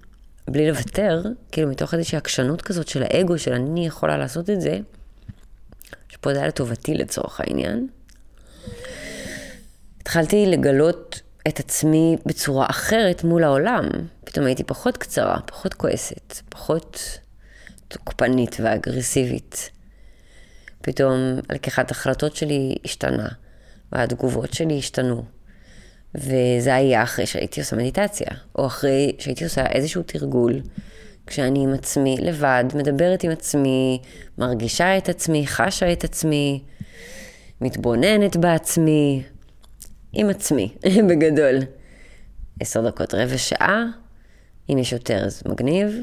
בלי 0.49 0.69
לוותר, 0.69 1.23
כאילו 1.53 1.69
מתוך 1.69 1.95
איזושהי 1.95 2.19
עקשנות 2.19 2.63
כזאת 2.63 2.89
של 2.89 3.03
האגו, 3.03 3.39
של 3.39 3.53
אני 3.53 3.87
יכולה 3.87 4.17
לעשות 4.17 4.51
את 4.51 4.61
זה, 4.61 4.79
שפה 6.09 6.33
זה 6.33 6.39
היה 6.39 6.49
לטובתי 6.49 6.95
לצורך 6.95 7.41
העניין, 7.41 7.89
התחלתי 10.01 10.47
לגלות 10.47 11.21
את 11.49 11.61
עצמי 11.61 12.17
בצורה 12.27 12.67
אחרת 12.71 13.25
מול 13.25 13.45
העולם. 13.45 13.89
פתאום 14.25 14.47
הייתי 14.47 14.65
פחות 14.65 14.97
קצרה, 14.97 15.41
פחות 15.47 15.75
כועסת, 15.75 16.41
פחות 16.49 17.19
תוקפנית 17.89 18.57
ואגרסיבית. 18.61 19.71
פתאום 20.83 21.37
לקיחת 21.51 21.91
החלטות 21.91 22.37
שלי 22.37 22.75
השתנה, 22.85 23.29
והתגובות 23.93 24.53
שלי 24.53 24.79
השתנו. 24.79 25.25
וזה 26.15 26.75
היה 26.75 27.03
אחרי 27.03 27.27
שהייתי 27.27 27.61
עושה 27.61 27.77
מדיטציה, 27.77 28.27
או 28.59 28.67
אחרי 28.67 29.17
שהייתי 29.19 29.45
עושה 29.45 29.67
איזשהו 29.67 30.03
תרגול, 30.03 30.61
כשאני 31.27 31.63
עם 31.63 31.75
עצמי 31.75 32.17
לבד, 32.21 32.65
מדברת 32.75 33.25
עם 33.25 33.31
עצמי, 33.31 34.01
מרגישה 34.39 34.99
את 34.99 35.09
עצמי, 35.09 35.47
חשה 35.47 35.93
את 35.93 36.05
עצמי, 36.05 36.63
מתבוננת 37.61 38.37
בעצמי, 38.37 39.23
עם 40.13 40.31
עצמי, 40.31 40.75
בגדול. 41.09 41.57
עשר 42.61 42.89
דקות, 42.89 43.15
רבע 43.15 43.39
שעה, 43.39 43.85
אם 44.71 44.79
יש 44.79 44.93
יותר 44.93 45.25
אז 45.25 45.43
מגניב. 45.47 46.01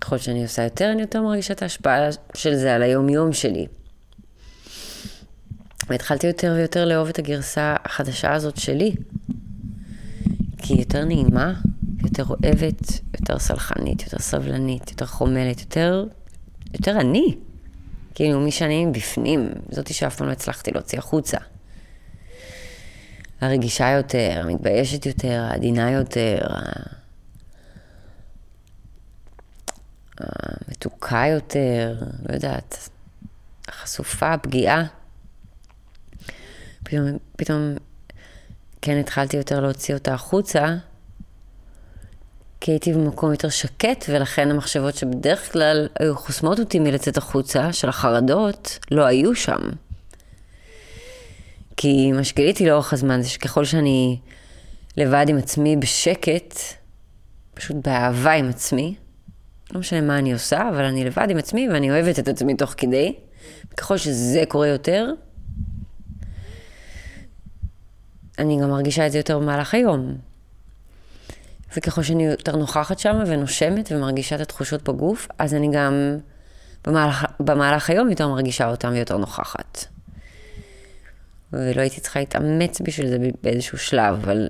ככל 0.00 0.18
שאני 0.18 0.42
עושה 0.42 0.62
יותר, 0.62 0.92
אני 0.92 1.00
יותר 1.00 1.22
מרגישה 1.22 1.54
את 1.54 1.62
ההשפעה 1.62 2.08
של 2.34 2.54
זה 2.54 2.74
על 2.74 2.82
היום-יום 2.82 3.32
שלי. 3.32 3.66
והתחלתי 5.88 6.26
יותר 6.26 6.52
ויותר 6.56 6.84
לאהוב 6.84 7.08
את 7.08 7.18
הגרסה 7.18 7.76
החדשה 7.84 8.34
הזאת 8.34 8.56
שלי, 8.56 8.94
כי 10.58 10.72
היא 10.72 10.80
יותר 10.80 11.04
נעימה, 11.04 11.54
יותר 12.04 12.24
אוהבת, 12.24 13.00
יותר 13.14 13.38
סלחנית, 13.38 14.02
יותר 14.02 14.18
סבלנית, 14.18 14.90
יותר 14.90 15.06
חומלת, 15.06 15.60
יותר, 15.60 16.06
יותר 16.74 17.00
אני. 17.00 17.36
כאילו, 18.14 18.40
מי 18.40 18.50
שאני 18.50 18.84
מבפנים, 18.84 19.50
זאתי 19.70 19.94
שאף 19.94 20.16
פעם 20.16 20.26
לא 20.26 20.32
הצלחתי 20.32 20.70
להוציא 20.70 20.98
החוצה. 20.98 21.38
הרגישה 23.40 23.90
יותר, 23.90 24.40
המתביישת 24.44 25.06
יותר, 25.06 25.46
העדינה 25.50 25.90
יותר, 25.90 26.38
המתוקה 30.18 31.24
יותר, 31.30 31.96
לא 32.28 32.34
יודעת, 32.34 32.88
החשופה, 33.68 34.32
הפגיעה. 34.32 34.84
פתאום, 36.86 37.18
פתאום 37.36 37.74
כן 38.82 38.98
התחלתי 38.98 39.36
יותר 39.36 39.60
להוציא 39.60 39.94
אותה 39.94 40.14
החוצה, 40.14 40.76
כי 42.60 42.70
הייתי 42.70 42.92
במקום 42.92 43.30
יותר 43.30 43.48
שקט, 43.48 44.04
ולכן 44.08 44.50
המחשבות 44.50 44.94
שבדרך 44.94 45.52
כלל 45.52 45.88
היו 46.00 46.16
חוסמות 46.16 46.58
אותי 46.58 46.78
מלצאת 46.78 47.16
החוצה, 47.16 47.72
של 47.72 47.88
החרדות, 47.88 48.78
לא 48.90 49.04
היו 49.04 49.34
שם. 49.34 49.60
כי 51.76 52.12
מה 52.12 52.24
שגיליתי 52.24 52.66
לאורך 52.66 52.92
הזמן 52.92 53.22
זה 53.22 53.28
שככל 53.28 53.64
שאני 53.64 54.18
לבד 54.96 55.26
עם 55.28 55.36
עצמי 55.36 55.76
בשקט, 55.76 56.54
פשוט 57.54 57.76
באהבה 57.84 58.32
עם 58.32 58.48
עצמי, 58.48 58.94
לא 59.72 59.80
משנה 59.80 60.00
מה 60.00 60.18
אני 60.18 60.32
עושה, 60.32 60.68
אבל 60.68 60.84
אני 60.84 61.04
לבד 61.04 61.26
עם 61.30 61.36
עצמי 61.36 61.68
ואני 61.68 61.90
אוהבת 61.90 62.18
את 62.18 62.28
עצמי 62.28 62.54
תוך 62.54 62.74
כדי. 62.76 63.14
ככל 63.76 63.96
שזה 63.96 64.44
קורה 64.48 64.68
יותר, 64.68 65.12
אני 68.38 68.60
גם 68.62 68.70
מרגישה 68.70 69.06
את 69.06 69.12
זה 69.12 69.18
יותר 69.18 69.38
במהלך 69.38 69.74
היום. 69.74 70.16
וככל 71.76 72.02
שאני 72.02 72.26
יותר 72.26 72.56
נוכחת 72.56 72.98
שם 72.98 73.22
ונושמת 73.26 73.92
ומרגישה 73.92 74.36
את 74.36 74.40
התחושות 74.40 74.82
בגוף, 74.82 75.28
אז 75.38 75.54
אני 75.54 75.68
גם 75.72 76.16
במהלך, 76.84 77.24
במהלך 77.40 77.90
היום 77.90 78.10
יותר 78.10 78.28
מרגישה 78.28 78.68
אותם 78.68 78.88
ויותר 78.92 79.16
נוכחת. 79.16 79.84
ולא 81.52 81.80
הייתי 81.80 82.00
צריכה 82.00 82.20
להתאמץ 82.20 82.80
בשביל 82.80 83.08
זה 83.08 83.18
באיזשהו 83.42 83.78
שלב, 83.78 84.14
אבל 84.14 84.48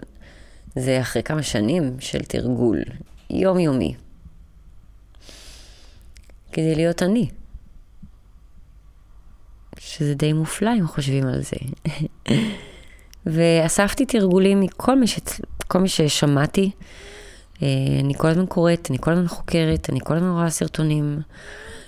זה 0.77 1.01
אחרי 1.01 1.23
כמה 1.23 1.43
שנים 1.43 1.97
של 2.01 2.23
תרגול 2.23 2.83
יומיומי. 3.31 3.95
כדי 6.53 6.75
להיות 6.75 7.03
אני. 7.03 7.29
שזה 9.79 10.15
די 10.15 10.33
מופלא 10.33 10.71
אם 10.79 10.87
חושבים 10.87 11.27
על 11.27 11.43
זה. 11.43 11.57
ואספתי 13.27 14.07
תרגולים 14.07 14.61
מכל 14.61 14.99
מי, 14.99 15.07
ש... 15.07 15.19
מי 15.75 15.89
ששמעתי. 15.89 16.71
אה, 17.63 17.69
אני 18.01 18.15
כל 18.17 18.29
הזמן 18.29 18.47
קוראת, 18.47 18.87
אני 18.91 18.99
כל 19.01 19.13
הזמן 19.13 19.29
חוקרת, 19.29 19.91
אני 19.91 20.01
כל 20.05 20.17
הזמן 20.17 20.31
רואה 20.31 20.51
סרטונים. 20.51 21.21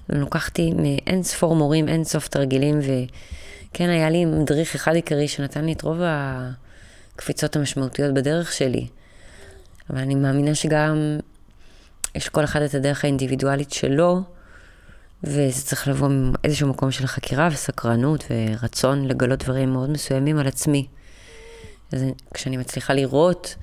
לקחתי 0.08 0.72
מאין 0.72 1.22
ספור 1.22 1.56
מורים, 1.56 1.88
אין 1.88 2.04
סוף 2.04 2.28
תרגילים, 2.28 2.78
וכן, 2.78 3.88
היה 3.88 4.10
לי 4.10 4.24
מדריך 4.24 4.74
אחד 4.74 4.94
עיקרי 4.94 5.28
שנתן 5.28 5.64
לי 5.64 5.72
את 5.72 5.82
רוב 5.82 6.00
הקפיצות 6.02 7.56
המשמעותיות 7.56 8.14
בדרך 8.14 8.52
שלי. 8.52 8.86
אבל 9.90 9.98
אני 9.98 10.14
מאמינה 10.14 10.54
שגם 10.54 11.18
יש 12.14 12.28
כל 12.28 12.44
אחד 12.44 12.62
את 12.62 12.74
הדרך 12.74 13.04
האינדיבידואלית 13.04 13.72
שלו, 13.72 14.22
וזה 15.24 15.62
צריך 15.62 15.88
לבוא 15.88 16.08
מאיזשהו 16.10 16.68
מקום 16.68 16.90
של 16.90 17.06
חקירה 17.06 17.48
וסקרנות 17.52 18.24
ורצון 18.30 19.04
לגלות 19.04 19.44
דברים 19.44 19.72
מאוד 19.72 19.90
מסוימים 19.90 20.38
על 20.38 20.46
עצמי. 20.46 20.86
אז 21.92 22.04
כשאני 22.34 22.56
מצליחה 22.56 22.94
לראות 22.94 23.54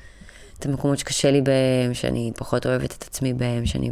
את 0.60 0.66
המקומות 0.66 1.00
שקשה 1.00 1.32
לי 1.32 1.42
בהם, 1.42 1.94
שאני 1.94 2.32
פחות 2.38 2.66
אוהבת 2.66 2.92
את 2.98 3.04
עצמי 3.04 3.34
בהם, 3.34 3.66
שאני 3.66 3.92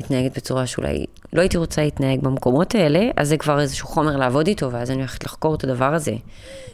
מתנהגת 0.00 0.36
בצורה 0.36 0.66
שאולי 0.66 1.04
לא 1.32 1.40
הייתי 1.40 1.56
רוצה 1.56 1.82
להתנהג 1.82 2.20
במקומות 2.20 2.74
האלה, 2.74 3.10
אז 3.16 3.28
זה 3.28 3.36
כבר 3.36 3.60
איזשהו 3.60 3.88
חומר 3.88 4.16
לעבוד 4.16 4.46
איתו, 4.46 4.72
ואז 4.72 4.90
אני 4.90 4.98
הולכת 4.98 5.24
לחקור 5.24 5.54
את 5.54 5.64
הדבר 5.64 5.94
הזה. 5.94 6.14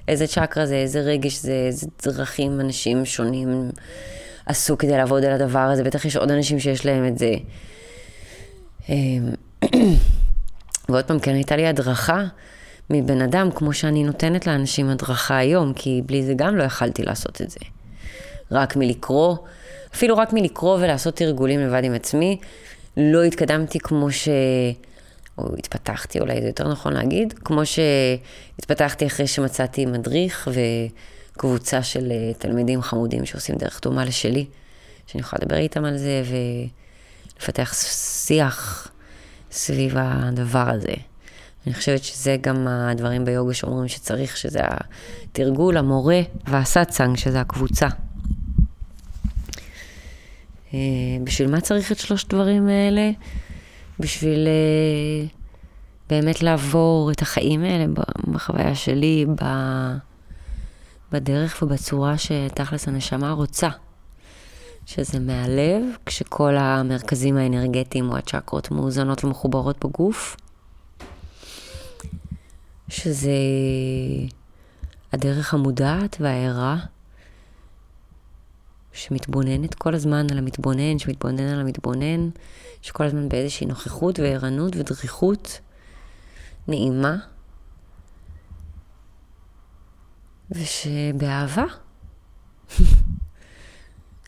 איזה 0.09 0.26
צ'קרה 0.26 0.66
זה, 0.66 0.74
איזה 0.74 1.00
רגש 1.00 1.37
זה, 1.37 1.64
איזה 1.66 1.87
דרכים 2.02 2.61
אנשים 2.61 3.04
שונים 3.04 3.70
עשו 4.46 4.78
כדי 4.78 4.96
לעבוד 4.96 5.24
על 5.24 5.33
הדבר 5.33 5.59
הזה, 5.59 5.85
בטח 5.85 6.04
יש 6.04 6.16
עוד 6.16 6.31
אנשים 6.31 6.61
שיש 6.61 6.87
להם 6.87 7.07
את 7.07 7.18
זה. 7.18 7.33
אמ, 8.88 9.31
ועוד 10.88 11.04
פעם, 11.04 11.18
כן 11.18 11.35
הייתה 11.35 11.57
לי 11.57 11.66
הדרכה 11.66 12.24
מבן 12.90 13.20
אדם, 13.22 13.51
כמו 13.51 13.72
שאני 13.72 14.05
נותנת 14.05 14.46
לאנשים 14.46 14.88
הדרכה 14.88 15.37
היום, 15.37 15.72
כי 15.72 16.03
בלי 16.07 16.22
זה 16.22 16.33
גם 16.37 16.57
לא 16.57 16.62
יכלתי 16.62 17.03
לעשות 17.03 17.42
את 17.42 17.51
זה. 17.51 17.61
רק 18.51 18.77
מלקרוא 18.77 19.37
אפילו 19.94 20.16
רק 20.16 20.33
מלקרוא 20.33 20.79
ולעשות 20.81 21.16
תרגולים 21.16 21.61
לבד 21.61 21.85
עם 21.85 21.94
עצמי, 21.94 22.38
לא 22.96 23.22
התקדמתי 23.22 23.79
כמו 23.79 24.11
ש... 24.11 24.29
או 25.38 25.55
התפתחתי, 25.59 26.20
אולי 26.20 26.40
זה 26.40 26.46
יותר 26.46 26.68
נכון 26.68 26.92
להגיד, 26.92 27.33
כמו 27.33 27.62
שהתפתחתי 27.66 29.07
אחרי 29.07 29.27
שמצאתי 29.27 29.87
מדריך 29.87 30.48
וקבוצה 31.35 31.83
של 31.83 32.12
אה, 32.12 32.35
תלמידים 32.38 32.83
חמודים 32.83 33.27
שעושים 33.27 33.57
דרך 33.57 33.81
דומה 33.83 34.05
לשלי, 34.05 34.46
שאני 35.07 35.20
יכולה 35.20 35.40
לדבר 35.42 35.57
איתם 35.57 35.85
על 35.85 35.96
זה 35.96 36.22
ולפתח 37.37 37.74
שיח 37.74 38.88
סביב 39.51 39.94
הדבר 39.96 40.68
הזה. 40.70 40.94
אני 41.68 41.74
חושבת 41.74 42.04
שזה 42.04 42.37
גם 42.40 42.68
הדברים 42.68 43.24
ביוגה 43.24 43.54
שאומרים 43.54 43.88
שצריך, 43.88 44.37
שזה 44.37 44.61
התרגול, 44.62 45.76
המורה 45.76 46.20
והסאצאנג, 46.46 47.16
שזה 47.16 47.40
הקבוצה. 47.40 47.88
אה, 50.74 50.78
בשביל 51.24 51.50
מה 51.50 51.61
צריך 51.61 51.92
את 51.92 51.98
שלושת 51.98 52.33
הדברים 52.33 52.68
האלה? 52.68 53.11
בשביל 54.00 54.46
אה, 54.48 55.26
באמת 56.11 56.42
לעבור 56.42 57.11
את 57.11 57.22
החיים 57.22 57.64
האלה 57.64 57.85
בחוויה 58.33 58.74
שלי, 58.74 59.26
בדרך 61.12 61.62
ובצורה 61.62 62.18
שתכלס 62.18 62.88
הנשמה 62.88 63.31
רוצה. 63.31 63.68
שזה 64.87 65.18
מהלב, 65.20 65.83
כשכל 66.07 66.57
המרכזים 66.57 67.37
האנרגטיים 67.37 68.11
או 68.11 68.16
הצ'קרות 68.16 68.70
מאוזנות 68.70 69.24
ומחוברות 69.24 69.85
בגוף. 69.85 70.37
שזה 72.88 73.31
הדרך 75.12 75.55
המודעת 75.55 76.16
והערה, 76.20 76.77
שמתבוננת 78.92 79.74
כל 79.74 79.94
הזמן 79.94 80.27
על 80.31 80.38
המתבונן, 80.38 80.98
שמתבונן 80.98 81.48
על 81.48 81.61
המתבונן, 81.61 82.29
שכל 82.83 83.05
הזמן 83.05 83.29
באיזושהי 83.29 83.66
נוכחות 83.66 84.18
וערנות 84.18 84.77
ודריכות 84.77 85.61
נעימה, 86.68 87.16
ושבאהבה. 90.51 91.64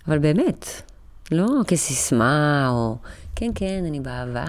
אבל 0.07 0.19
באמת, 0.19 0.67
לא 1.31 1.47
כסיסמה, 1.67 2.69
או 2.69 2.97
כן, 3.37 3.51
כן, 3.55 3.85
אני 3.87 4.01
באהבה. 4.01 4.45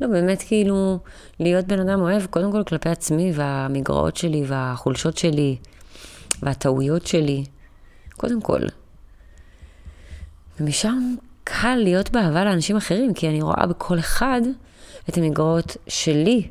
לא, 0.00 0.06
באמת 0.06 0.42
כאילו, 0.42 0.98
להיות 1.40 1.64
בן 1.64 1.80
אדם 1.80 2.00
אוהב, 2.00 2.26
קודם 2.26 2.52
כל 2.52 2.64
כלפי 2.64 2.88
עצמי, 2.88 3.32
והמגרעות 3.34 4.16
שלי, 4.16 4.44
והחולשות 4.46 5.18
שלי, 5.18 5.56
והטעויות 6.42 7.06
שלי, 7.06 7.44
קודם 8.16 8.40
כל. 8.40 8.60
ומשם 10.60 11.14
קל 11.44 11.74
להיות 11.74 12.10
באהבה 12.10 12.44
לאנשים 12.44 12.76
אחרים, 12.76 13.14
כי 13.14 13.28
אני 13.28 13.42
רואה 13.42 13.66
בכל 13.66 13.98
אחד 13.98 14.40
את 15.08 15.18
המגרעות 15.18 15.76
שלי. 15.88 16.48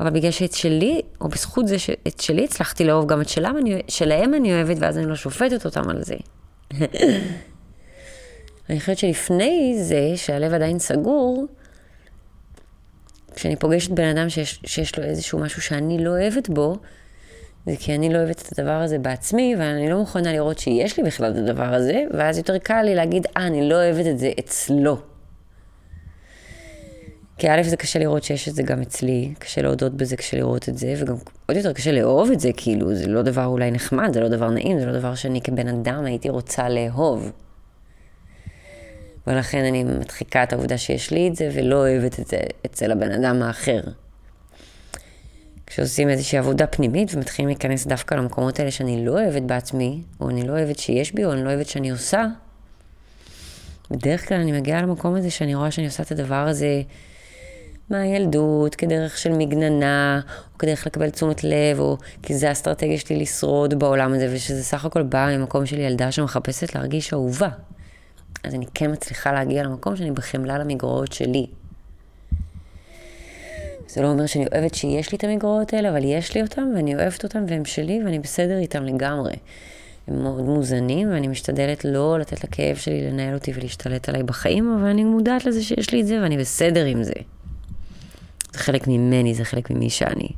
אבל 0.00 0.10
בגלל 0.10 0.30
שאת 0.30 0.52
שלי, 0.52 1.00
או 1.20 1.28
בזכות 1.28 1.68
זה 1.68 1.78
שאת 1.78 2.20
שלי 2.20 2.44
הצלחתי 2.44 2.84
לאהוב, 2.84 3.06
גם 3.06 3.20
את 3.20 3.28
שלהם 3.28 3.56
אני, 3.56 3.82
שלהם 3.88 4.34
אני 4.34 4.52
אוהבת, 4.52 4.76
ואז 4.80 4.98
אני 4.98 5.06
לא 5.06 5.16
שופטת 5.16 5.64
אותם 5.64 5.90
על 5.90 6.02
זה. 6.02 6.14
אני 8.70 8.80
חושבת 8.80 8.98
שלפני 8.98 9.76
זה, 9.82 10.12
שהלב 10.16 10.52
עדיין 10.52 10.78
סגור, 10.78 11.46
כשאני 13.34 13.56
פוגשת 13.56 13.90
בן 13.90 14.16
אדם 14.16 14.28
שיש, 14.28 14.60
שיש 14.66 14.98
לו 14.98 15.04
איזשהו 15.04 15.38
משהו 15.38 15.62
שאני 15.62 16.04
לא 16.04 16.10
אוהבת 16.10 16.48
בו, 16.48 16.76
זה 17.66 17.72
כי 17.78 17.94
אני 17.94 18.12
לא 18.12 18.18
אוהבת 18.18 18.42
את 18.42 18.58
הדבר 18.58 18.72
הזה 18.72 18.98
בעצמי, 18.98 19.54
ואני 19.58 19.90
לא 19.90 19.98
מוכנה 19.98 20.32
לראות 20.32 20.58
שיש 20.58 20.96
לי 20.96 21.02
בכלל 21.02 21.30
את 21.30 21.36
הדבר 21.36 21.74
הזה, 21.74 22.04
ואז 22.14 22.38
יותר 22.38 22.58
קל 22.58 22.82
לי 22.82 22.94
להגיד, 22.94 23.26
אה, 23.36 23.46
אני 23.46 23.68
לא 23.68 23.74
אוהבת 23.74 24.06
את 24.06 24.18
זה 24.18 24.32
אצלו. 24.40 24.98
כי 27.38 27.50
א', 27.50 27.62
זה 27.62 27.76
קשה 27.76 27.98
לראות 27.98 28.22
שיש 28.22 28.48
את 28.48 28.54
זה 28.54 28.62
גם 28.62 28.82
אצלי, 28.82 29.34
קשה 29.38 29.62
להודות 29.62 29.94
בזה, 29.94 30.16
קשה 30.16 30.36
לראות 30.36 30.68
את 30.68 30.78
זה, 30.78 30.94
וגם 30.98 31.14
עוד 31.46 31.56
יותר 31.56 31.72
קשה 31.72 31.92
לאהוב 31.92 32.30
את 32.30 32.40
זה, 32.40 32.50
כאילו, 32.56 32.94
זה 32.94 33.06
לא 33.06 33.22
דבר 33.22 33.44
אולי 33.44 33.70
נחמד, 33.70 34.12
זה 34.12 34.20
לא 34.20 34.28
דבר 34.28 34.50
נעים, 34.50 34.80
זה 34.80 34.86
לא 34.86 34.92
דבר 34.92 35.14
שאני 35.14 35.40
כבן 35.40 35.68
אדם 35.68 36.04
הייתי 36.04 36.28
רוצה 36.28 36.68
לאהוב. 36.68 37.32
ולכן 39.26 39.64
אני 39.64 39.84
מדחיקה 39.84 40.42
את 40.42 40.52
העובדה 40.52 40.78
שיש 40.78 41.10
לי 41.10 41.28
את 41.28 41.36
זה, 41.36 41.50
ולא 41.54 41.76
אוהבת 41.76 42.20
את 42.20 42.26
זה 42.26 42.38
אצל 42.66 42.92
הבן 42.92 43.10
אדם 43.10 43.42
האחר. 43.42 43.80
כשעושים 45.66 46.08
איזושהי 46.08 46.38
עבודה 46.38 46.66
פנימית 46.66 47.14
ומתחילים 47.14 47.48
להיכנס 47.48 47.86
דווקא 47.86 48.14
למקומות 48.14 48.60
האלה 48.60 48.70
שאני 48.70 49.06
לא 49.06 49.12
אוהבת 49.12 49.42
בעצמי, 49.42 50.02
או 50.20 50.30
אני 50.30 50.46
לא 50.46 50.52
אוהבת 50.52 50.78
שיש 50.78 51.14
בי, 51.14 51.24
או 51.24 51.32
אני 51.32 51.44
לא 51.44 51.48
אוהבת 51.48 51.66
שאני 51.66 51.90
עושה, 51.90 52.26
בדרך 53.90 54.28
כלל 54.28 54.40
אני 54.40 54.52
מגיעה 54.52 54.82
למקום 54.82 55.14
הזה 55.14 55.30
שאני 55.30 55.54
רואה 55.54 55.70
שאני 55.70 55.86
עושה 55.86 56.02
את 56.02 56.12
הדבר 56.12 56.34
הזה 56.48 56.82
מהילדות, 57.90 58.74
כדרך 58.74 59.18
של 59.18 59.32
מגננה, 59.32 60.20
או 60.52 60.58
כדרך 60.58 60.86
לקבל 60.86 61.10
תשומת 61.10 61.44
לב, 61.44 61.78
או 61.78 61.96
כי 62.22 62.34
זה 62.34 62.48
האסטרטגיה 62.48 62.98
שלי 62.98 63.16
לשרוד 63.16 63.78
בעולם 63.78 64.12
הזה, 64.12 64.28
ושזה 64.32 64.64
סך 64.64 64.84
הכל 64.84 65.02
בא 65.02 65.36
ממקום 65.36 65.66
של 65.66 65.78
ילדה 65.78 66.12
שמחפשת 66.12 66.74
להרגיש 66.74 67.12
אהובה. 67.12 67.48
אז 68.44 68.54
אני 68.54 68.66
כן 68.74 68.92
מצליחה 68.92 69.32
להגיע 69.32 69.62
למקום 69.62 69.96
שאני 69.96 70.10
בחמלה 70.10 70.58
למגרעות 70.58 71.12
שלי. 71.12 71.46
זה 73.88 74.02
לא 74.02 74.08
אומר 74.08 74.26
שאני 74.26 74.46
אוהבת 74.52 74.74
שיש 74.74 75.12
לי 75.12 75.18
את 75.18 75.24
המגרעות 75.24 75.72
האלה, 75.72 75.90
אבל 75.90 76.04
יש 76.04 76.34
לי 76.34 76.42
אותם, 76.42 76.68
ואני 76.76 76.94
אוהבת 76.94 77.24
אותם, 77.24 77.44
והם 77.48 77.64
שלי, 77.64 78.00
ואני 78.04 78.18
בסדר 78.18 78.58
איתם 78.58 78.84
לגמרי. 78.84 79.32
הם 80.08 80.22
מאוד 80.22 80.44
מוזנים, 80.44 81.10
ואני 81.10 81.28
משתדלת 81.28 81.84
לא 81.84 82.18
לתת 82.18 82.44
לכאב 82.44 82.76
שלי 82.76 83.10
לנהל 83.10 83.34
אותי 83.34 83.52
ולהשתלט 83.54 84.08
עליי 84.08 84.22
בחיים, 84.22 84.76
אבל 84.78 84.88
אני 84.88 85.04
מודעת 85.04 85.44
לזה 85.44 85.62
שיש 85.62 85.90
לי 85.90 86.00
את 86.00 86.06
זה, 86.06 86.20
ואני 86.22 86.38
בסדר 86.38 86.84
עם 86.84 87.02
זה. 87.02 87.12
זה 88.52 88.58
חלק 88.58 88.88
ממני, 88.88 89.34
זה 89.34 89.44
חלק 89.44 89.70
ממי 89.70 89.90
שאני. 89.90 90.28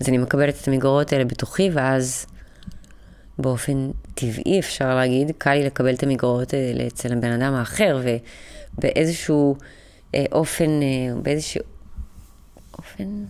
אז 0.00 0.08
אני 0.08 0.18
מקבלת 0.18 0.54
את 0.62 0.68
המגרעות 0.68 1.12
האלה 1.12 1.24
בתוכי, 1.24 1.70
ואז 1.72 2.26
באופן 3.38 3.90
טבעי, 4.22 4.58
אפשר 4.58 4.94
להגיד, 4.94 5.30
קל 5.38 5.54
לי 5.54 5.64
לקבל 5.64 5.94
את 5.94 6.02
המגרעות 6.02 6.54
האלה 6.54 6.86
אצל 6.86 7.12
הבן 7.12 7.32
אדם 7.32 7.54
האחר, 7.54 8.00
ובאיזשהו 8.78 9.56
אה, 10.14 10.24
אופן, 10.32 10.82
אה, 10.82 11.14
באיזשהו 11.22 11.62
אופן, 12.78 13.04
אני 13.04 13.26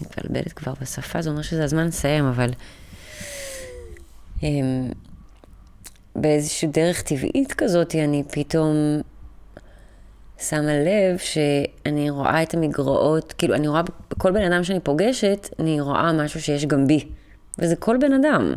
מתבלבלת 0.00 0.52
כבר 0.52 0.72
בשפה, 0.80 1.22
זה 1.22 1.30
אומר 1.30 1.42
שזה 1.42 1.64
הזמן 1.64 1.86
לסיים, 1.86 2.24
אבל 2.24 2.50
אה, 4.42 4.48
באיזושהי 6.16 6.68
דרך 6.68 7.02
טבעית 7.02 7.52
כזאת, 7.52 7.94
אני 7.94 8.22
פתאום 8.32 8.76
שמה 10.38 10.72
לב 10.78 11.18
שאני 11.18 12.10
רואה 12.10 12.42
את 12.42 12.54
המגרעות, 12.54 13.34
כאילו, 13.38 13.54
אני 13.54 13.68
רואה 13.68 13.82
בכל 14.10 14.32
בן 14.32 14.52
אדם 14.52 14.64
שאני 14.64 14.80
פוגשת, 14.80 15.48
אני 15.58 15.80
רואה 15.80 16.12
משהו 16.12 16.40
שיש 16.40 16.66
גם 16.66 16.86
בי. 16.86 17.08
וזה 17.58 17.76
כל 17.76 17.96
בן 18.00 18.12
אדם. 18.12 18.52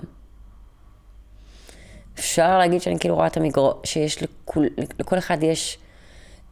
אפשר 2.22 2.58
להגיד 2.58 2.82
שאני 2.82 3.00
כאילו 3.00 3.16
רואה 3.16 3.28
את 3.28 3.38
המגרעות, 3.38 3.82
שיש 3.86 4.24
לכול, 4.24 4.70
לכל 5.00 5.18
אחד 5.18 5.44
יש 5.44 5.78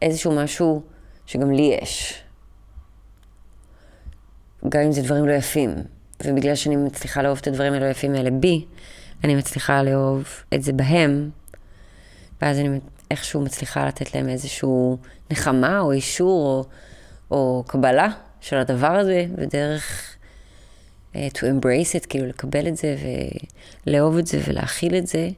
איזשהו 0.02 0.32
משהו 0.36 0.82
שגם 1.26 1.52
לי 1.52 1.78
יש. 1.82 2.24
גם 4.70 4.82
אם 4.82 4.92
זה 4.92 5.02
דברים 5.02 5.28
לא 5.28 5.34
יפים. 5.34 5.76
ובגלל 6.24 6.56
שאני 6.56 6.76
מצליחה 6.76 7.22
לאהוב 7.22 7.38
את 7.42 7.48
הדברים 7.48 7.74
הלא 7.74 7.86
יפים 7.86 8.16
האלה 8.16 8.32
בי, 8.32 8.66
אני 9.24 9.36
מצליחה 9.36 9.84
לאהוב 9.84 10.24
את 10.54 10.64
זה 10.64 10.74
בהם, 10.74 11.30
ואז 12.42 12.60
אני 12.60 12.80
איכשהו 13.12 13.42
מצליחה 13.42 13.88
לתת 13.88 14.16
להם 14.16 14.30
איזשהו 14.30 14.98
נחמה 15.32 15.80
או 15.80 15.92
אישור 15.92 16.46
או, 16.48 16.66
או 17.38 17.64
קבלה 17.68 18.08
של 18.42 18.58
הדבר 18.58 18.92
הזה, 18.92 19.26
ודרך 19.38 20.16
uh, 21.14 21.18
to 21.34 21.42
embrace 21.42 22.02
it, 22.02 22.08
כאילו 22.10 22.26
לקבל 22.26 22.68
את 22.68 22.78
זה 22.78 22.96
ולאהוב 23.86 24.18
את 24.18 24.28
זה 24.28 24.40
ולהכיל 24.48 24.96
את 24.96 25.08
זה, 25.08 25.30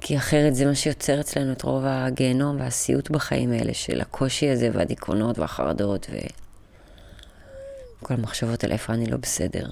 כי 0.00 0.16
אחרת 0.16 0.54
זה 0.54 0.66
מה 0.66 0.74
שיוצר 0.74 1.20
אצלנו 1.20 1.52
את 1.52 1.62
רוב 1.62 1.84
הגיהנום 1.86 2.60
והסיוט 2.60 3.10
בחיים 3.10 3.52
האלה 3.52 3.74
של 3.74 4.00
הקושי 4.00 4.50
הזה 4.50 4.70
והדיכאונות 4.72 5.38
והחרדות 5.38 6.06
וכל 8.02 8.14
המחשבות 8.14 8.64
על 8.64 8.72
איפה 8.72 8.92
אני 8.92 9.06
לא 9.06 9.16
בסדר. 9.16 9.66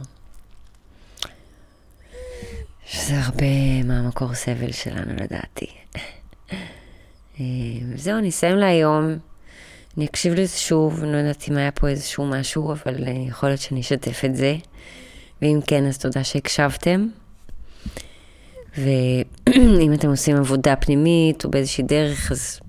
שזה 2.87 3.21
הרבה 3.21 3.83
מהמקור 3.85 4.35
סבל 4.35 4.73
שלנו 4.73 5.13
לדעתי. 5.17 5.67
אה, 7.41 7.45
זהו, 7.97 8.19
אני 8.19 8.29
אסיים 8.29 8.57
להיום. 8.57 9.19
אני 9.97 10.07
אקשיב 10.07 10.35
לזה 10.35 10.57
שוב, 10.57 11.03
אני 11.03 11.13
לא 11.13 11.17
יודעת 11.17 11.49
אם 11.49 11.57
היה 11.57 11.71
פה 11.71 11.89
איזשהו 11.89 12.27
משהו, 12.27 12.73
אבל 12.73 13.05
אה, 13.05 13.13
יכול 13.29 13.49
להיות 13.49 13.61
שאני 13.61 13.81
אשתף 13.81 14.25
את 14.25 14.37
זה. 14.37 14.57
ואם 15.43 15.61
כן, 15.67 15.87
אז 15.87 15.99
תודה 15.99 16.25
שהקשבתם. 16.25 17.09
ואם 18.85 19.93
אתם 19.95 20.09
עושים 20.09 20.37
עבודה 20.37 20.77
פנימית 20.77 21.45
או 21.45 21.51
באיזושהי 21.51 21.85
דרך, 21.85 22.33
אז 22.33 22.61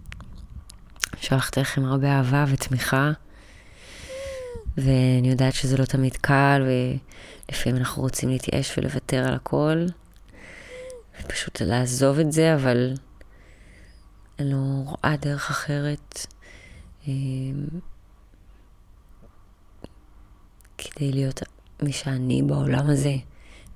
שלחת 1.21 1.57
לכם 1.57 1.85
הרבה 1.85 2.07
אהבה 2.07 2.45
ותמיכה. 2.47 3.11
ואני 4.77 5.29
יודעת 5.29 5.53
שזה 5.53 5.77
לא 5.77 5.85
תמיד 5.85 6.17
קל, 6.17 6.67
ולפעמים 6.67 7.77
אנחנו 7.77 8.01
רוצים 8.01 8.29
להתייאש 8.29 8.77
ולוותר 8.77 9.27
על 9.27 9.33
הכל. 9.33 9.85
ופשוט 11.21 11.61
לעזוב 11.61 12.19
את 12.19 12.31
זה, 12.31 12.55
אבל 12.55 12.93
אני 14.39 14.51
לא 14.51 14.57
רואה 14.85 15.15
דרך 15.21 15.49
אחרת. 15.49 16.25
אמ, 17.07 17.67
כדי 20.77 21.11
להיות 21.11 21.43
מי 21.81 21.91
שאני 21.91 22.41
בעולם 22.43 22.89
הזה, 22.89 23.15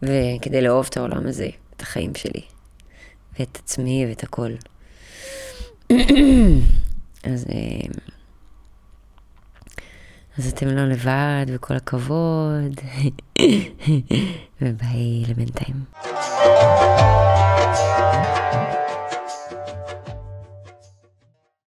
וכדי 0.01 0.61
לאהוב 0.61 0.87
את 0.89 0.97
העולם 0.97 1.27
הזה, 1.27 1.49
החיים 1.83 2.15
שלי, 2.15 2.41
ואת 3.39 3.57
עצמי 3.63 4.05
ואת 4.09 4.23
הכל. 4.23 4.51
אז, 7.23 7.45
אמ, 7.49 7.91
אז 10.37 10.47
אתם 10.47 10.67
לא 10.67 10.85
לבד, 10.85 11.45
וכל 11.47 11.73
הכבוד, 11.73 12.81
וביי 14.61 15.23
לבינתיים. 15.27 15.83